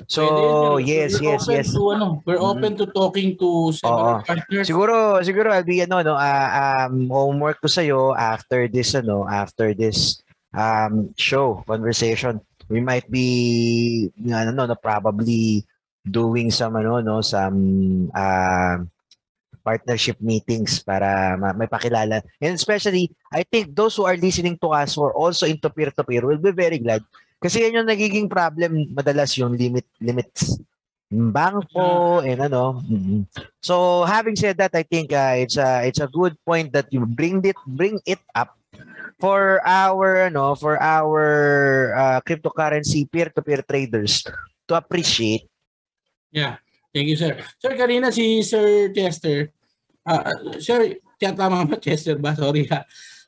So 0.10 0.26
Pwede 0.26 0.90
yes. 0.90 1.22
We're 1.22 1.38
yes 1.38 1.42
yes. 1.46 1.68
To, 1.78 1.94
ano, 1.94 2.26
we're 2.26 2.42
Mhm. 2.42 2.50
open 2.58 2.72
to 2.82 2.86
talking 2.90 3.38
to 3.38 3.70
several 3.78 4.26
partners. 4.26 4.66
Siguro 4.66 5.22
siguro 5.22 5.54
I'll 5.54 5.64
be 5.64 5.86
ano 5.86 6.02
no 6.02 6.18
ah, 6.18 6.90
um 6.90 7.08
homework 7.08 7.62
ko 7.62 7.70
sa 7.70 7.86
after 8.18 8.66
this 8.66 8.98
ano 8.98 9.30
after 9.30 9.78
this 9.78 10.20
um 10.58 11.14
show 11.14 11.62
conversation 11.70 12.42
we 12.68 12.82
might 12.82 13.06
be 13.08 14.10
ano 14.26 14.50
no, 14.50 14.66
no 14.66 14.76
probably 14.76 15.62
doing 16.06 16.50
some 16.50 16.74
ano 16.76 17.00
no 17.06 17.22
some 17.22 17.58
um 18.14 18.90
partnership 19.66 20.22
meetings 20.22 20.86
para 20.86 21.34
ma- 21.34 21.58
may 21.58 21.66
pakilala 21.66 22.22
and 22.38 22.54
especially 22.54 23.10
I 23.34 23.42
think 23.42 23.74
those 23.74 23.98
who 23.98 24.06
are 24.06 24.16
listening 24.16 24.62
to 24.62 24.70
us 24.78 24.94
who 24.94 25.10
are 25.10 25.18
also 25.18 25.50
into 25.50 25.74
peer 25.74 25.90
to 25.90 26.06
peer 26.06 26.22
will 26.22 26.38
be 26.38 26.54
very 26.54 26.78
glad 26.78 27.02
kasi 27.42 27.66
yan 27.66 27.82
yung 27.82 27.90
nagiging 27.90 28.30
problem 28.30 28.86
madalas 28.94 29.34
yung 29.42 29.58
limit 29.58 29.90
limits 29.98 30.62
ng 31.10 31.34
bangko 31.34 32.22
and 32.26 32.42
ano 32.42 32.82
mhm. 32.86 33.26
So 33.62 34.06
having 34.06 34.38
said 34.38 34.62
that, 34.62 34.78
I 34.78 34.86
think 34.86 35.10
uh, 35.10 35.42
it's 35.42 35.58
a 35.58 35.86
it's 35.90 35.98
a 35.98 36.10
good 36.10 36.38
point 36.46 36.70
that 36.78 36.86
you 36.94 37.02
bring 37.06 37.42
it 37.42 37.58
bring 37.66 37.98
it 38.06 38.22
up 38.38 38.54
for 39.18 39.58
our 39.66 40.30
no 40.30 40.54
for 40.54 40.78
our 40.78 41.26
uh, 41.98 42.20
cryptocurrency 42.22 43.10
peer-to-peer 43.10 43.66
traders 43.66 44.22
to 44.70 44.74
appreciate. 44.78 45.50
Yeah. 46.30 46.62
Thank 46.96 47.12
you, 47.12 47.18
sir. 47.20 47.36
Sir, 47.60 47.76
kanina 47.76 48.08
si 48.08 48.40
Sir 48.40 48.94
Chester, 48.96 49.52
ah, 50.06 50.22
sir, 50.62 50.98
tiyan 51.18 51.36
tama 51.36 51.66
ba 51.66 51.76
Chester 51.84 52.18
ba? 52.18 52.34
Sorry 52.38 52.66
ha. 52.70 52.86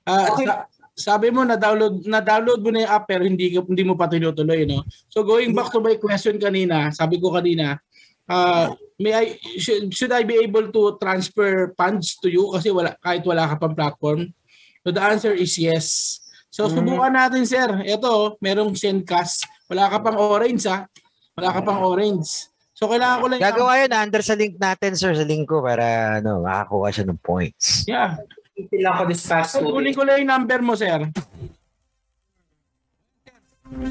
Ah, 0.07 0.31
Okay. 0.33 0.45
sa- 0.47 0.65
sabi 0.97 1.29
mo 1.29 1.45
na 1.45 1.53
download 1.53 2.01
na 2.09 2.25
download 2.25 2.57
mo 2.65 2.73
na 2.73 2.81
yung 2.81 2.89
app 2.91 3.05
pero 3.05 3.21
hindi 3.21 3.53
hindi 3.53 3.83
mo 3.85 3.93
pa 3.93 4.09
tinutuloy 4.09 4.65
no. 4.65 4.81
So 5.13 5.21
going 5.21 5.53
back 5.53 5.69
to 5.69 5.81
my 5.83 5.93
question 6.01 6.41
kanina, 6.41 6.89
sabi 6.89 7.21
ko 7.21 7.29
kanina, 7.29 7.77
ah, 8.25 8.73
may 8.97 9.13
I 9.13 9.25
should, 9.61 9.93
should 9.93 10.09
I 10.09 10.25
be 10.25 10.41
able 10.41 10.73
to 10.73 10.97
transfer 10.97 11.69
funds 11.77 12.17
to 12.25 12.33
you 12.33 12.49
kasi 12.49 12.73
wala 12.73 12.97
kahit 12.97 13.21
wala 13.29 13.45
ka 13.45 13.61
pang 13.61 13.77
platform? 13.77 14.33
So 14.81 14.89
the 14.89 15.03
answer 15.03 15.37
is 15.37 15.53
yes. 15.61 16.17
So 16.49 16.65
Mm. 16.65 16.81
subukan 16.81 17.13
natin 17.13 17.43
sir. 17.45 17.69
Ito, 17.85 18.41
merong 18.41 18.73
Sendcast. 18.73 19.45
Wala 19.69 19.93
ka 19.93 20.01
pang 20.01 20.17
orange 20.17 20.65
ha. 20.65 20.89
Wala 21.37 21.53
ka 21.53 21.61
pang 21.61 21.77
orange. 21.85 22.49
So 22.77 22.85
kailangan 22.85 23.25
ko 23.25 23.25
lang 23.25 23.41
Gagawa 23.41 23.81
yun 23.81 23.89
under 23.89 24.21
sa 24.21 24.37
link 24.37 24.61
natin 24.61 24.93
sir 24.93 25.17
sa 25.17 25.25
link 25.25 25.49
ko 25.49 25.65
para 25.65 26.21
ano 26.21 26.45
makakuha 26.45 26.93
siya 26.93 27.09
ng 27.09 27.17
points. 27.25 27.89
Yeah. 27.89 28.21
Ipilang 28.53 29.01
ko 29.01 29.03
this 29.09 29.25
past 29.25 29.57
two 29.57 29.65
kunin 29.65 29.97
ko 29.97 30.05
lang 30.05 30.21
yung 30.21 30.29
number 30.29 30.61
mo, 30.61 30.77
sir. 30.77 31.09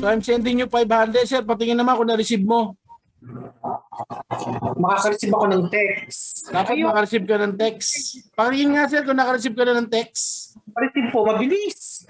So, 0.01 0.09
I'm 0.09 0.25
sending 0.25 0.59
you 0.59 0.69
500, 0.73 1.29
sir. 1.29 1.45
Patingin 1.45 1.77
naman 1.77 2.01
kung 2.01 2.09
na-receive 2.09 2.43
mo. 2.43 2.75
Makaka-receive 4.81 5.31
ako 5.37 5.47
ng 5.53 5.65
text. 5.69 6.49
Dapat 6.49 6.75
Ayun, 6.75 6.89
makareceive 6.89 7.27
ka 7.29 7.37
ng 7.37 7.55
text. 7.61 7.93
Patingin 8.33 8.71
nga, 8.73 8.89
sir, 8.89 9.05
kung 9.05 9.21
nakareceive 9.21 9.53
ka 9.53 9.65
na 9.69 9.77
ng 9.79 9.91
text. 9.93 10.57
receive 10.73 11.09
po, 11.13 11.29
mabilis. 11.29 12.09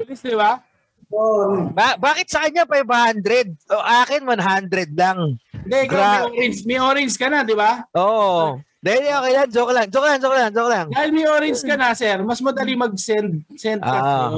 Bilis, 0.00 0.20
di 0.24 0.34
ba? 0.34 0.64
Oh, 1.12 1.68
Ba- 1.76 2.00
bakit 2.00 2.32
sa 2.32 2.48
kanya 2.48 2.64
500? 2.64 3.52
O 3.68 3.76
akin 3.76 4.22
100 4.24 4.96
lang. 4.96 5.36
Hindi, 5.62 5.78
Gra- 5.86 6.02
may 6.02 6.22
orange, 6.26 6.58
may 6.66 6.78
orange 6.78 7.14
ka 7.16 7.26
na, 7.30 7.42
di 7.42 7.54
ba? 7.54 7.86
Oo. 7.94 8.58
Dahil 8.82 9.02
okay 9.06 9.32
lang, 9.32 9.48
joke 9.48 9.72
lang. 9.72 9.86
Joke 9.86 10.06
lang, 10.10 10.18
joke 10.18 10.34
lang, 10.34 10.50
joke 10.50 10.70
lang. 10.70 10.86
Dahil 10.90 11.10
may 11.14 11.26
orange 11.26 11.62
ka 11.62 11.74
na, 11.78 11.94
sir, 11.94 12.18
mas 12.26 12.42
madali 12.42 12.74
mag-send. 12.74 13.46
Send 13.54 13.78
ka. 13.78 13.94
Ah. 13.94 14.30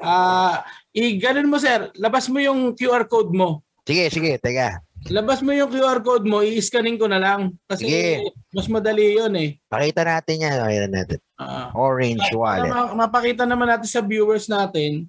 Ah, 0.00 0.54
i 0.94 1.18
ganun 1.18 1.50
mo, 1.50 1.58
sir. 1.58 1.90
Labas 1.98 2.30
mo 2.30 2.38
yung 2.38 2.78
QR 2.78 3.10
code 3.10 3.34
mo. 3.34 3.66
Sige, 3.82 4.06
sige, 4.06 4.38
teka. 4.38 4.78
Labas 5.08 5.40
mo 5.40 5.50
yung 5.50 5.72
QR 5.72 6.04
code 6.04 6.28
mo, 6.28 6.44
i-scanning 6.44 7.00
ko 7.00 7.08
na 7.08 7.16
lang. 7.16 7.56
Kasi 7.64 7.88
Sige. 7.88 8.30
mas 8.52 8.68
madali 8.68 9.16
yun 9.16 9.32
eh. 9.34 9.56
Pakita 9.66 10.04
natin 10.04 10.44
yan. 10.44 10.56
Pakita 10.60 10.86
natin. 10.86 11.18
Ah. 11.40 11.72
Orange 11.74 12.20
Para 12.30 12.36
wallet. 12.38 12.70
ma- 12.70 12.94
mapakita 12.94 13.48
naman 13.48 13.66
natin 13.66 13.88
sa 13.88 14.04
viewers 14.04 14.44
natin 14.46 15.08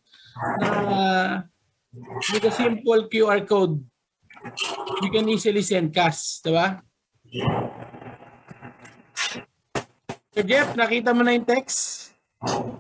na 0.63 0.71
with 2.31 2.47
a 2.47 2.53
simple 2.55 3.05
QR 3.11 3.43
code, 3.43 3.83
you 5.01 5.09
can 5.09 5.25
easily 5.27 5.61
send 5.61 5.91
cash, 5.91 6.41
di 6.41 6.51
ba? 6.51 6.81
Sir 10.31 10.43
Jeff, 10.43 10.73
nakita 10.73 11.11
mo 11.11 11.21
na 11.21 11.35
yung 11.35 11.45
text? 11.45 12.09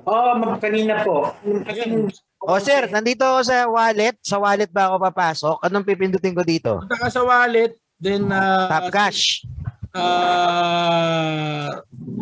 oh 0.09 0.57
kanina 0.57 1.05
po. 1.05 1.35
Kasi. 1.67 2.09
O 2.41 2.57
sir, 2.57 2.89
nandito 2.89 3.21
ako 3.21 3.39
sa 3.45 3.57
wallet. 3.69 4.17
Sa 4.25 4.41
wallet 4.41 4.71
ba 4.73 4.89
ako 4.89 4.95
papasok? 5.05 5.55
Anong 5.61 5.85
pipindutin 5.85 6.33
ko 6.33 6.41
dito? 6.41 6.81
Punta 6.81 6.97
ka 6.97 7.09
sa 7.13 7.21
wallet, 7.21 7.77
then 8.01 8.25
uh, 8.33 8.65
Tap 8.65 8.89
cash. 8.89 9.45
uh, 9.93 11.69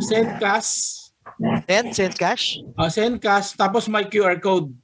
send 0.04 0.36
cash, 0.42 0.72
Send, 1.64 1.96
send 1.96 2.14
cash? 2.20 2.60
uh, 2.76 2.92
send 2.92 3.24
cash, 3.24 3.56
tapos 3.56 3.88
may 3.88 4.04
QR 4.04 4.36
code. 4.44 4.76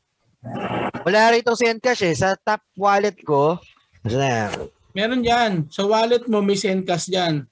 Wala 1.04 1.36
rito 1.36 1.52
send 1.60 1.84
cash 1.84 2.08
eh. 2.08 2.16
Sa 2.16 2.40
top 2.40 2.64
wallet 2.80 3.20
ko, 3.28 3.60
Yan? 4.06 4.70
Meron 4.94 5.22
dyan. 5.22 5.52
Sa 5.68 5.84
wallet 5.84 6.24
mo, 6.26 6.40
may 6.40 6.56
send 6.56 6.86
cash 6.86 7.10
dyan. 7.10 7.44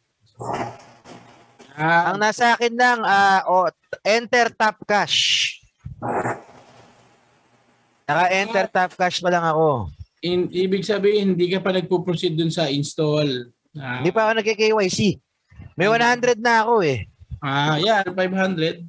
Ah, 1.73 2.13
Ang 2.13 2.21
nasa 2.21 2.53
akin 2.53 2.73
lang, 2.73 3.01
ah, 3.01 3.41
oh, 3.45 3.67
enter 4.05 4.53
tap 4.53 4.77
cash. 4.85 5.57
Naka-enter 8.05 8.67
tap 8.69 8.93
cash 8.93 9.19
pa 9.19 9.31
lang 9.31 9.43
ako. 9.43 9.89
in, 10.21 10.47
ibig 10.49 10.87
sabihin, 10.87 11.35
hindi 11.35 11.51
ka 11.51 11.59
pa 11.59 11.73
nagpo-proceed 11.73 12.37
dun 12.37 12.47
sa 12.47 12.69
install. 12.69 13.49
Ah, 13.75 13.99
Hindi 13.99 14.13
pa 14.13 14.29
ako 14.29 14.39
nag-KYC. 14.39 14.99
May 15.73 15.89
100 15.89 16.37
na 16.37 16.63
ako 16.63 16.85
eh. 16.85 17.09
ah 17.41 17.75
yan, 17.75 18.05
500. 18.07 18.85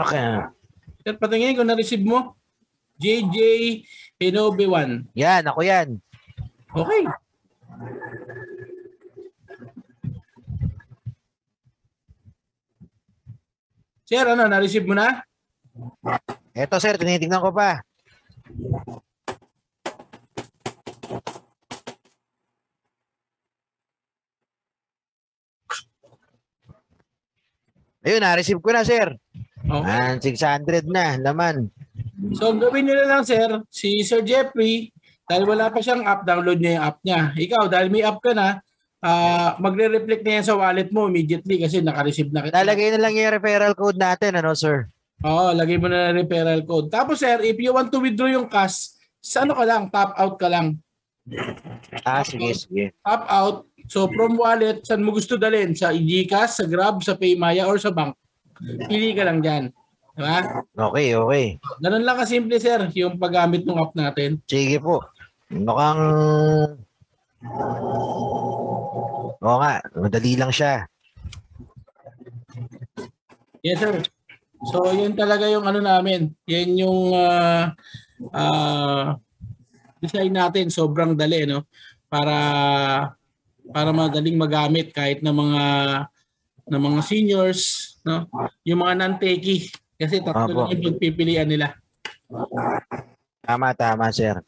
Okay. 0.00 0.26
Sir, 1.04 1.14
patingin 1.20 1.54
kung 1.54 1.68
na-receive 1.68 2.02
mo. 2.02 2.34
JJ 2.98 3.36
Hinobe 4.16 4.64
1. 4.64 5.12
Yan, 5.14 5.42
ako 5.44 5.60
yan. 5.62 5.98
Okay. 6.72 7.04
Sir, 14.08 14.24
ano, 14.24 14.48
na-receive 14.48 14.88
mo 14.88 14.96
na? 14.96 15.20
Eto 16.56 16.80
sir, 16.80 16.96
tinitingnan 16.96 17.44
ko 17.44 17.52
pa. 17.52 17.80
Ayun, 28.02 28.20
na-receive 28.24 28.60
ko 28.64 28.70
na 28.72 28.82
sir. 28.82 29.12
Okay. 29.62 29.92
Ah, 29.92 30.16
600 30.18 30.88
na, 30.88 31.20
laman. 31.20 31.68
So, 32.34 32.50
gawin 32.56 32.88
na 32.88 33.06
lang, 33.06 33.22
sir, 33.28 33.60
si 33.70 34.02
Sir 34.02 34.24
Jeffrey, 34.24 34.90
dahil 35.32 35.48
wala 35.48 35.72
pa 35.72 35.80
siyang 35.80 36.04
app, 36.04 36.28
download 36.28 36.60
niya 36.60 36.76
yung 36.76 36.84
app 36.84 36.98
niya. 37.00 37.20
Ikaw, 37.32 37.62
dahil 37.72 37.88
may 37.88 38.04
app 38.04 38.20
ka 38.20 38.36
na, 38.36 38.60
ah 39.00 39.56
magre-reflect 39.56 40.22
na 40.22 40.32
yan 40.36 40.44
sa 40.44 40.54
wallet 40.60 40.92
mo 40.92 41.08
immediately 41.08 41.56
kasi 41.56 41.80
naka-receive 41.80 42.28
na 42.28 42.44
kita. 42.44 42.60
Lalagay 42.60 42.92
na 42.92 43.00
lang 43.00 43.16
yung 43.16 43.32
referral 43.32 43.72
code 43.72 43.96
natin, 43.96 44.36
ano 44.36 44.52
sir? 44.52 44.92
Oo, 45.24 45.56
lagay 45.56 45.80
mo 45.80 45.88
na 45.88 46.12
ng 46.12 46.20
referral 46.20 46.62
code. 46.68 46.92
Tapos, 46.92 47.24
sir, 47.24 47.40
if 47.40 47.56
you 47.56 47.72
want 47.72 47.88
to 47.88 47.96
withdraw 47.96 48.28
yung 48.28 48.52
cash, 48.52 48.92
sa 49.24 49.48
ano 49.48 49.56
ka 49.56 49.64
lang, 49.64 49.88
tap 49.88 50.12
out 50.20 50.36
ka 50.36 50.52
lang. 50.52 50.76
Ah, 52.04 52.26
sige, 52.26 52.52
sige. 52.52 52.92
Tap 53.00 53.24
out. 53.32 53.64
So, 53.88 54.10
from 54.12 54.36
wallet, 54.36 54.84
saan 54.84 55.00
mo 55.00 55.16
gusto 55.16 55.40
dalhin? 55.40 55.72
Sa 55.72 55.94
Gcash, 55.94 56.60
sa 56.60 56.64
Grab, 56.68 57.00
sa 57.00 57.16
Paymaya, 57.16 57.64
or 57.64 57.80
sa 57.80 57.94
bank? 57.94 58.18
Pili 58.90 59.16
ka 59.16 59.24
lang 59.24 59.40
dyan. 59.40 59.72
Diba? 60.12 60.68
Okay, 60.76 61.16
okay. 61.16 61.46
Ganun 61.80 62.04
lang 62.04 62.20
kasimple, 62.20 62.60
sir, 62.60 62.84
yung 62.92 63.16
paggamit 63.16 63.64
ng 63.64 63.80
app 63.80 63.96
natin. 63.96 64.44
Sige 64.44 64.76
po. 64.76 65.00
Mukhang... 65.52 66.00
Oo 69.42 69.58
nga, 69.58 69.82
madali 69.98 70.32
lang 70.38 70.52
siya. 70.54 70.86
Yes, 73.62 73.78
sir. 73.78 74.00
So, 74.70 74.86
yun 74.94 75.18
talaga 75.18 75.50
yung 75.50 75.66
ano 75.66 75.82
namin. 75.82 76.30
Yan 76.46 76.70
yung 76.78 77.10
ah, 77.14 77.74
ah, 78.30 79.18
design 79.98 80.34
natin. 80.34 80.70
Sobrang 80.70 81.18
dali, 81.18 81.46
no? 81.46 81.66
Para 82.06 82.36
para 83.72 83.90
madaling 83.94 84.38
magamit 84.38 84.90
kahit 84.94 85.22
ng 85.22 85.34
mga 85.34 85.64
ng 86.70 86.82
mga 86.82 87.00
seniors, 87.02 87.62
no? 88.06 88.30
Yung 88.62 88.82
mga 88.82 88.94
non-techie. 88.98 89.70
Kasi 89.98 90.22
tatlo 90.22 90.46
Apo. 90.46 90.58
lang 90.66 90.78
yung 90.78 90.84
pagpipilian 90.94 91.46
nila. 91.50 91.74
Tama, 93.42 93.74
tama, 93.74 94.10
sir. 94.14 94.38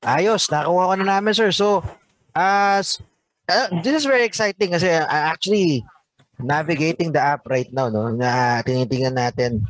Ayos, 0.00 0.48
nakuha 0.48 0.90
ko 0.90 0.94
na 0.96 1.06
namin, 1.06 1.36
sir. 1.36 1.52
So, 1.52 1.84
as 2.34 2.98
uh, 3.46 3.68
this 3.84 4.02
is 4.02 4.08
very 4.08 4.24
exciting 4.24 4.74
kasi 4.74 4.90
uh, 4.90 5.06
actually 5.06 5.84
navigating 6.40 7.12
the 7.12 7.20
app 7.20 7.44
right 7.46 7.68
now, 7.70 7.92
no? 7.92 8.10
Na 8.10 8.60
tinitingnan 8.64 9.16
natin. 9.16 9.60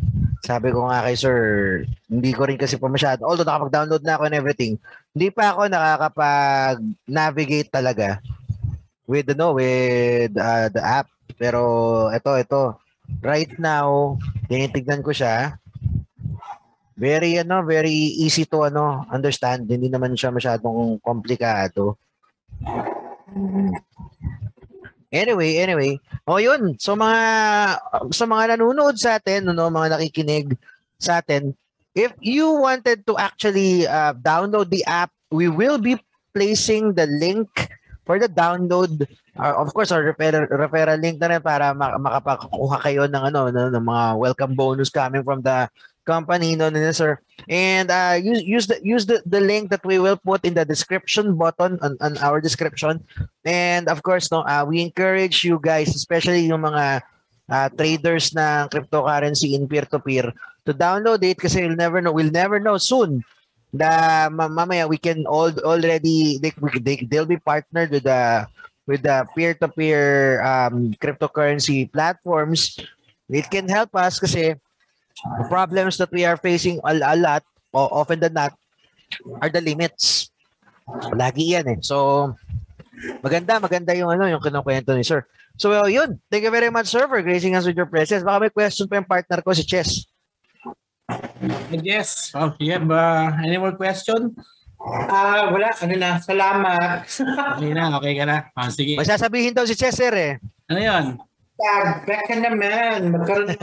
Sabi 0.40 0.72
ko 0.72 0.88
nga 0.88 1.04
kay 1.04 1.16
sir, 1.18 1.38
hindi 2.08 2.32
ko 2.32 2.48
rin 2.48 2.56
kasi 2.56 2.80
pa 2.80 2.88
masyado. 2.88 3.28
Although 3.28 3.44
nakapag-download 3.44 4.02
na 4.06 4.16
ako 4.16 4.22
and 4.30 4.38
everything, 4.38 4.72
hindi 5.12 5.28
pa 5.28 5.52
ako 5.52 5.68
nakakapag-navigate 5.68 7.68
talaga 7.68 8.24
with 9.04 9.28
no 9.36 9.52
with 9.52 10.32
uh, 10.40 10.72
the 10.72 10.80
app. 10.80 11.12
Pero 11.36 12.08
ito, 12.08 12.32
ito. 12.40 12.62
Right 13.20 13.52
now, 13.60 14.16
tinitignan 14.48 15.04
ko 15.04 15.12
siya 15.12 15.59
very 17.00 17.40
ano 17.40 17.64
very 17.64 18.12
easy 18.20 18.44
to 18.44 18.68
ano 18.68 19.08
understand. 19.08 19.64
Hindi 19.64 19.88
naman 19.88 20.12
siya 20.12 20.28
masyadong 20.28 21.00
komplikado. 21.00 21.96
Anyway 25.08 25.56
anyway. 25.56 25.96
Oh 26.28 26.36
yun. 26.36 26.76
So 26.76 26.92
mga 26.92 27.20
sa 28.12 28.24
mga 28.28 28.60
nanonood 28.60 29.00
sa 29.00 29.16
atin 29.16 29.48
no 29.48 29.72
mga 29.72 29.96
nakikinig 29.96 30.52
sa 31.00 31.24
atin 31.24 31.56
if 31.96 32.12
you 32.20 32.52
wanted 32.60 33.08
to 33.08 33.16
actually 33.16 33.88
uh, 33.88 34.12
download 34.20 34.68
the 34.68 34.84
app 34.84 35.08
we 35.32 35.48
will 35.48 35.80
be 35.80 35.96
placing 36.36 36.92
the 36.94 37.08
link 37.08 37.48
for 38.04 38.20
the 38.20 38.28
download. 38.28 39.08
Uh, 39.40 39.56
of 39.56 39.72
course 39.72 39.88
our 39.88 40.04
referral, 40.04 40.44
referral 40.52 41.00
link 41.00 41.16
na 41.16 41.32
rin 41.32 41.40
para 41.40 41.72
mak- 41.72 41.96
makapakuha 41.96 42.76
kayo 42.84 43.08
ng 43.08 43.22
ano 43.32 43.48
no, 43.48 43.72
ng 43.72 43.86
mga 43.88 44.04
welcome 44.20 44.52
bonus 44.52 44.92
coming 44.92 45.24
from 45.24 45.40
the 45.40 45.64
company 46.06 46.56
no, 46.56 46.70
no, 46.70 46.92
sir. 46.92 47.18
And 47.48 47.90
uh, 47.90 48.18
use 48.20 48.42
use 48.42 48.66
the 48.66 48.80
use 48.82 49.06
the, 49.06 49.22
the 49.26 49.40
link 49.40 49.70
that 49.70 49.84
we 49.84 49.98
will 49.98 50.16
put 50.16 50.44
in 50.44 50.54
the 50.54 50.64
description 50.64 51.36
button 51.36 51.78
on, 51.82 51.96
on 52.00 52.18
our 52.18 52.40
description. 52.40 53.04
And 53.44 53.88
of 53.88 54.02
course 54.02 54.30
no 54.30 54.42
uh, 54.42 54.64
we 54.66 54.80
encourage 54.80 55.44
you 55.44 55.60
guys 55.62 55.94
especially 55.94 56.46
yung 56.46 56.62
mga 56.62 57.02
uh, 57.50 57.68
traders 57.76 58.32
ng 58.36 58.68
cryptocurrency 58.68 59.54
in 59.54 59.68
peer 59.68 59.84
to 59.88 59.98
peer 59.98 60.32
to 60.66 60.72
download 60.72 61.22
it 61.24 61.38
kasi 61.38 61.64
you'll 61.64 61.78
never 61.78 62.00
know 62.00 62.12
we'll 62.12 62.32
never 62.32 62.60
know 62.60 62.78
soon 62.78 63.24
the 63.72 64.28
ma- 64.30 64.50
mamaya 64.50 64.88
we 64.88 64.98
can 64.98 65.26
all 65.26 65.50
already 65.62 66.38
they, 66.38 66.52
they 66.82 66.96
they'll 67.06 67.28
be 67.28 67.38
partnered 67.38 67.90
with 67.90 68.04
the 68.04 68.46
with 68.90 69.06
the 69.06 69.22
peer 69.38 69.54
to 69.54 69.70
peer 69.70 70.42
um 70.42 70.90
cryptocurrency 70.98 71.86
platforms. 71.86 72.78
It 73.30 73.46
can 73.46 73.70
help 73.70 73.94
us 73.94 74.18
kasi 74.18 74.58
the 75.24 75.46
problems 75.48 75.96
that 75.98 76.12
we 76.12 76.24
are 76.24 76.36
facing 76.36 76.80
a, 76.84 76.96
a 76.96 77.16
lot, 77.16 77.42
o 77.72 77.88
often 77.92 78.20
than 78.20 78.34
not, 78.34 78.52
are 79.40 79.50
the 79.50 79.60
limits. 79.60 80.30
Lagi 81.14 81.54
yan 81.54 81.66
eh. 81.70 81.78
So, 81.82 82.34
maganda, 83.22 83.62
maganda 83.62 83.94
yung 83.94 84.10
ano, 84.10 84.26
yung 84.26 84.42
kinukwento 84.42 84.94
ni 84.96 85.06
Sir. 85.06 85.24
So, 85.60 85.70
well, 85.70 85.88
yun. 85.88 86.18
Thank 86.32 86.48
you 86.48 86.52
very 86.52 86.72
much, 86.72 86.88
Sir, 86.88 87.06
for 87.06 87.20
gracing 87.20 87.54
us 87.54 87.66
with 87.68 87.76
your 87.76 87.90
presence. 87.90 88.24
Baka 88.24 88.48
may 88.48 88.52
question 88.52 88.88
pa 88.88 88.96
yung 88.96 89.08
partner 89.08 89.44
ko, 89.44 89.52
si 89.52 89.62
Chess. 89.66 90.08
Yes. 91.70 92.30
Oh, 92.34 92.54
you 92.62 92.72
have 92.72 92.86
uh, 92.86 93.34
any 93.44 93.58
more 93.58 93.74
question? 93.74 94.34
Ah, 94.80 95.52
wala. 95.52 95.68
Ano 95.84 95.94
na, 96.00 96.16
salamat. 96.22 97.04
Okay 97.60 97.72
na, 97.76 97.92
okay 98.00 98.14
ka 98.16 98.24
na. 98.24 98.36
Ah, 98.56 98.72
sige. 98.72 98.96
May 98.96 99.04
sasabihin 99.04 99.52
daw 99.52 99.68
si 99.68 99.76
Chess, 99.76 100.00
Sir 100.00 100.14
eh. 100.16 100.32
Ano 100.72 100.80
yun? 100.80 101.04
Tag, 101.60 102.08
back 102.08 102.24
ka 102.24 102.34
naman. 102.40 103.12
Magkaroon 103.12 103.52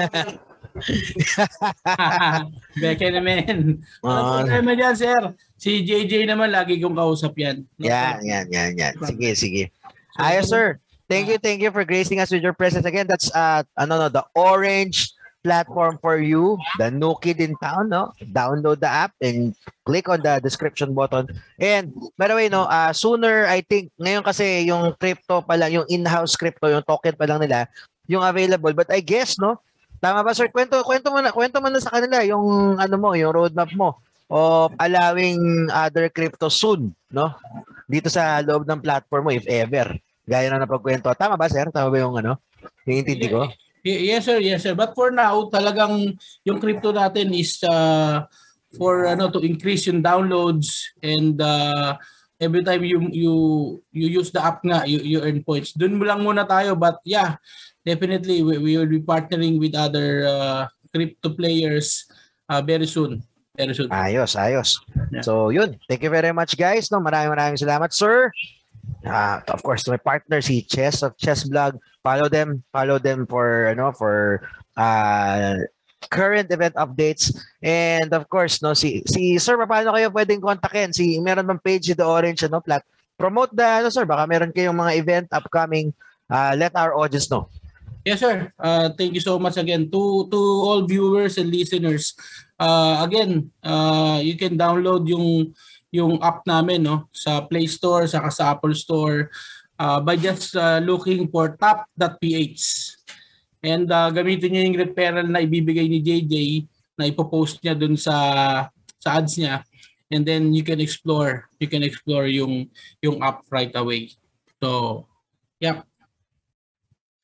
Beke 2.82 3.08
naman. 3.10 3.82
Ah. 4.06 4.42
Ano 4.42 4.46
problema 4.46 4.72
dyan, 4.78 4.96
sir? 4.96 5.22
Si 5.58 5.82
JJ 5.82 6.30
naman, 6.30 6.54
lagi 6.54 6.78
kong 6.78 6.96
kausap 6.96 7.34
yan. 7.38 7.66
No 7.82 7.90
Yan, 7.90 8.22
yan, 8.22 8.46
yan, 8.54 8.72
yan. 8.78 8.94
Sige, 9.02 9.30
sige. 9.34 9.64
Ayos, 10.18 10.50
Sir. 10.50 10.78
Thank 11.08 11.32
you, 11.32 11.40
thank 11.40 11.64
you 11.64 11.72
for 11.72 11.88
gracing 11.88 12.20
us 12.20 12.30
with 12.30 12.44
your 12.44 12.54
presence 12.54 12.84
again. 12.84 13.08
That's 13.08 13.32
uh 13.32 13.64
ano 13.80 13.96
no, 13.96 14.08
the 14.12 14.28
orange 14.36 15.16
platform 15.40 15.96
for 16.04 16.20
you, 16.20 16.60
the 16.76 16.92
new 16.92 17.16
kid 17.24 17.40
in 17.40 17.56
town, 17.64 17.88
no? 17.88 18.12
Download 18.36 18.84
the 18.84 18.92
app 18.92 19.16
and 19.24 19.56
click 19.88 20.12
on 20.12 20.20
the 20.20 20.44
description 20.44 20.92
button. 20.92 21.32
And 21.56 21.96
by 22.20 22.28
the 22.28 22.36
way, 22.36 22.52
no, 22.52 22.68
uh, 22.68 22.92
sooner 22.92 23.48
I 23.48 23.64
think 23.64 23.96
ngayon 23.96 24.28
kasi 24.28 24.68
yung 24.68 25.00
crypto 25.00 25.40
pa 25.40 25.56
lang, 25.56 25.72
yung 25.72 25.88
in-house 25.88 26.36
crypto, 26.36 26.68
yung 26.68 26.84
token 26.84 27.16
pa 27.16 27.24
lang 27.24 27.40
nila, 27.40 27.72
yung 28.12 28.28
available. 28.28 28.76
But 28.76 28.92
I 28.92 29.00
guess, 29.00 29.40
no, 29.40 29.64
tama 30.00 30.26
ba 30.26 30.32
sir? 30.34 30.50
Kwento 30.50 30.82
kwento 30.86 31.10
mo 31.10 31.20
na, 31.22 31.34
kwento 31.34 31.58
mo 31.62 31.68
na 31.68 31.82
sa 31.82 31.94
kanila 31.94 32.22
yung 32.26 32.78
ano 32.78 32.96
mo, 32.98 33.14
yung 33.18 33.34
roadmap 33.34 33.72
mo 33.74 33.98
of 34.28 34.76
allowing 34.84 35.72
other 35.72 36.12
crypto 36.12 36.52
soon, 36.52 36.92
no? 37.12 37.32
Dito 37.88 38.12
sa 38.12 38.44
loob 38.44 38.68
ng 38.68 38.84
platform 38.84 39.24
mo 39.24 39.32
if 39.32 39.48
ever. 39.48 39.96
Gaya 40.28 40.52
na 40.52 40.60
napagkwento. 40.60 41.08
Tama 41.16 41.40
ba, 41.40 41.48
sir? 41.48 41.72
Tama 41.72 41.88
ba 41.88 41.98
yung 42.04 42.20
ano? 42.20 42.36
Yung 42.84 43.00
intindi 43.00 43.32
ko? 43.32 43.48
Yes 43.88 44.28
sir, 44.28 44.44
yes 44.44 44.68
sir. 44.68 44.76
But 44.76 44.92
for 44.92 45.16
now, 45.16 45.48
talagang 45.48 46.20
yung 46.44 46.60
crypto 46.60 46.92
natin 46.92 47.32
is 47.32 47.56
uh, 47.64 48.28
for 48.76 49.08
ano 49.08 49.32
to 49.32 49.40
increase 49.40 49.88
yung 49.88 50.04
downloads 50.04 50.92
and 51.00 51.40
uh, 51.40 51.96
every 52.36 52.68
time 52.68 52.84
you 52.84 53.00
you 53.16 53.34
you 53.96 54.08
use 54.12 54.36
the 54.36 54.44
app 54.44 54.60
nga 54.60 54.84
you, 54.84 55.00
you 55.00 55.18
earn 55.24 55.40
points. 55.40 55.72
Doon 55.72 55.96
mo 55.96 56.04
lang 56.04 56.20
muna 56.20 56.44
tayo 56.44 56.76
but 56.76 57.00
yeah, 57.08 57.40
definitely 57.88 58.44
we, 58.44 58.60
we 58.60 58.76
will 58.76 58.92
be 58.92 59.00
partnering 59.00 59.56
with 59.56 59.72
other 59.72 60.28
uh, 60.28 60.68
crypto 60.92 61.32
players 61.32 62.04
uh, 62.52 62.60
very 62.60 62.86
soon. 62.86 63.24
Very 63.56 63.74
soon. 63.74 63.88
Ayos, 63.90 64.36
ayos. 64.36 64.84
Yeah. 65.10 65.24
So, 65.24 65.50
yun. 65.50 65.80
Thank 65.88 66.04
you 66.04 66.12
very 66.12 66.36
much, 66.36 66.60
guys. 66.60 66.92
No, 66.92 67.00
maraming 67.00 67.32
maraming 67.32 67.58
salamat, 67.58 67.96
sir. 67.96 68.30
Ah, 69.08 69.42
of 69.48 69.64
course, 69.64 69.88
my 69.88 69.98
partner 69.98 70.44
si 70.44 70.62
Chess 70.68 71.02
of 71.02 71.16
Chess 71.16 71.48
Vlog. 71.48 71.80
Follow 72.04 72.28
them, 72.28 72.64
follow 72.72 73.00
them 73.00 73.28
for 73.28 73.72
ano 73.72 73.92
for 73.92 74.44
uh 74.78 75.60
current 76.08 76.48
event 76.54 76.78
updates 76.78 77.34
and 77.60 78.14
of 78.14 78.30
course 78.30 78.62
no 78.62 78.72
si 78.78 79.02
si 79.10 79.36
sir 79.42 79.58
paano 79.66 79.92
kayo 79.92 80.14
pwedeng 80.14 80.40
kontakin 80.40 80.94
si 80.94 81.18
meron 81.20 81.50
bang 81.50 81.60
page 81.60 81.90
the 81.92 82.06
orange 82.06 82.46
ano 82.46 82.62
plat 82.62 82.86
promote 83.18 83.52
the 83.52 83.66
ano 83.66 83.90
sir 83.90 84.06
baka 84.06 84.30
meron 84.30 84.54
kayong 84.54 84.78
mga 84.78 84.94
event 84.94 85.28
upcoming 85.34 85.92
uh, 86.30 86.54
let 86.56 86.72
our 86.78 86.94
audience 86.96 87.28
know 87.28 87.50
Yes, 88.08 88.24
sir. 88.24 88.56
Uh, 88.56 88.96
thank 88.96 89.12
you 89.12 89.20
so 89.20 89.36
much 89.36 89.60
again 89.60 89.92
to 89.92 90.32
to 90.32 90.40
all 90.40 90.88
viewers 90.88 91.36
and 91.36 91.52
listeners. 91.52 92.16
Uh, 92.56 93.04
again, 93.04 93.52
uh, 93.60 94.24
you 94.24 94.40
can 94.40 94.56
download 94.56 95.04
yung 95.12 95.52
yung 95.92 96.16
app 96.24 96.48
namin 96.48 96.88
no 96.88 97.12
sa 97.12 97.44
Play 97.44 97.68
Store 97.68 98.08
saka 98.08 98.32
sa 98.32 98.56
Apple 98.56 98.72
Store 98.80 99.28
uh, 99.76 100.00
by 100.00 100.16
just 100.16 100.56
uh, 100.56 100.80
looking 100.80 101.28
for 101.28 101.60
tap.ph. 101.60 102.64
And 103.60 103.92
uh, 103.92 104.08
gamitin 104.16 104.56
niyo 104.56 104.62
yung 104.72 104.80
referral 104.88 105.28
na 105.28 105.44
ibibigay 105.44 105.92
ni 105.92 106.00
JJ 106.00 106.64
na 106.96 107.12
ipopost 107.12 107.60
niya 107.60 107.76
dun 107.76 108.00
sa 108.00 108.16
sa 109.04 109.20
ads 109.20 109.36
niya. 109.36 109.68
And 110.08 110.24
then 110.24 110.56
you 110.56 110.64
can 110.64 110.80
explore, 110.80 111.52
you 111.60 111.68
can 111.68 111.84
explore 111.84 112.32
yung 112.32 112.72
yung 113.04 113.20
app 113.20 113.44
right 113.52 113.76
away. 113.76 114.16
So, 114.64 115.04
yeah. 115.60 115.87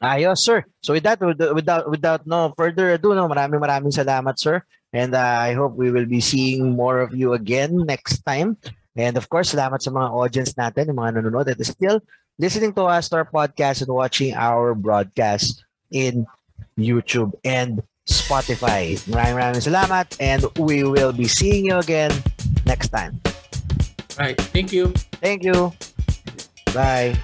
Ayos, 0.04 0.44
sir. 0.44 0.68
So 0.84 0.92
with 0.92 1.08
that, 1.08 1.20
without 1.24 1.90
without 1.90 2.28
no 2.28 2.52
further 2.60 2.92
ado, 2.92 3.16
no, 3.16 3.32
maraming 3.32 3.64
maraming 3.64 3.96
salamat, 3.96 4.36
sir. 4.36 4.60
And 4.92 5.16
uh, 5.16 5.40
I 5.42 5.56
hope 5.56 5.74
we 5.74 5.90
will 5.90 6.06
be 6.06 6.22
seeing 6.22 6.76
more 6.76 7.02
of 7.02 7.16
you 7.16 7.34
again 7.34 7.88
next 7.88 8.22
time. 8.28 8.60
And 8.94 9.18
of 9.18 9.26
course, 9.32 9.56
salamat 9.56 9.82
sa 9.82 9.90
mga 9.90 10.14
audience 10.14 10.54
natin, 10.54 10.94
yung 10.94 11.02
mga 11.02 11.18
nanonood 11.18 11.50
that 11.50 11.58
is 11.58 11.74
still 11.74 11.98
listening 12.38 12.76
to 12.78 12.86
us, 12.86 13.10
to 13.10 13.24
our 13.24 13.26
podcast, 13.26 13.82
and 13.82 13.90
watching 13.90 14.38
our 14.38 14.76
broadcast 14.78 15.66
in 15.90 16.28
YouTube 16.78 17.34
and 17.42 17.82
Spotify. 18.06 19.00
Maraming 19.10 19.40
maraming 19.40 19.66
salamat, 19.66 20.14
and 20.20 20.46
we 20.60 20.84
will 20.84 21.16
be 21.16 21.26
seeing 21.26 21.72
you 21.72 21.80
again 21.82 22.12
next 22.68 22.94
time. 22.94 23.18
Right. 24.20 24.38
Thank 24.54 24.70
you. 24.70 24.94
Thank 25.24 25.42
you. 25.42 25.74
Bye. 26.70 27.18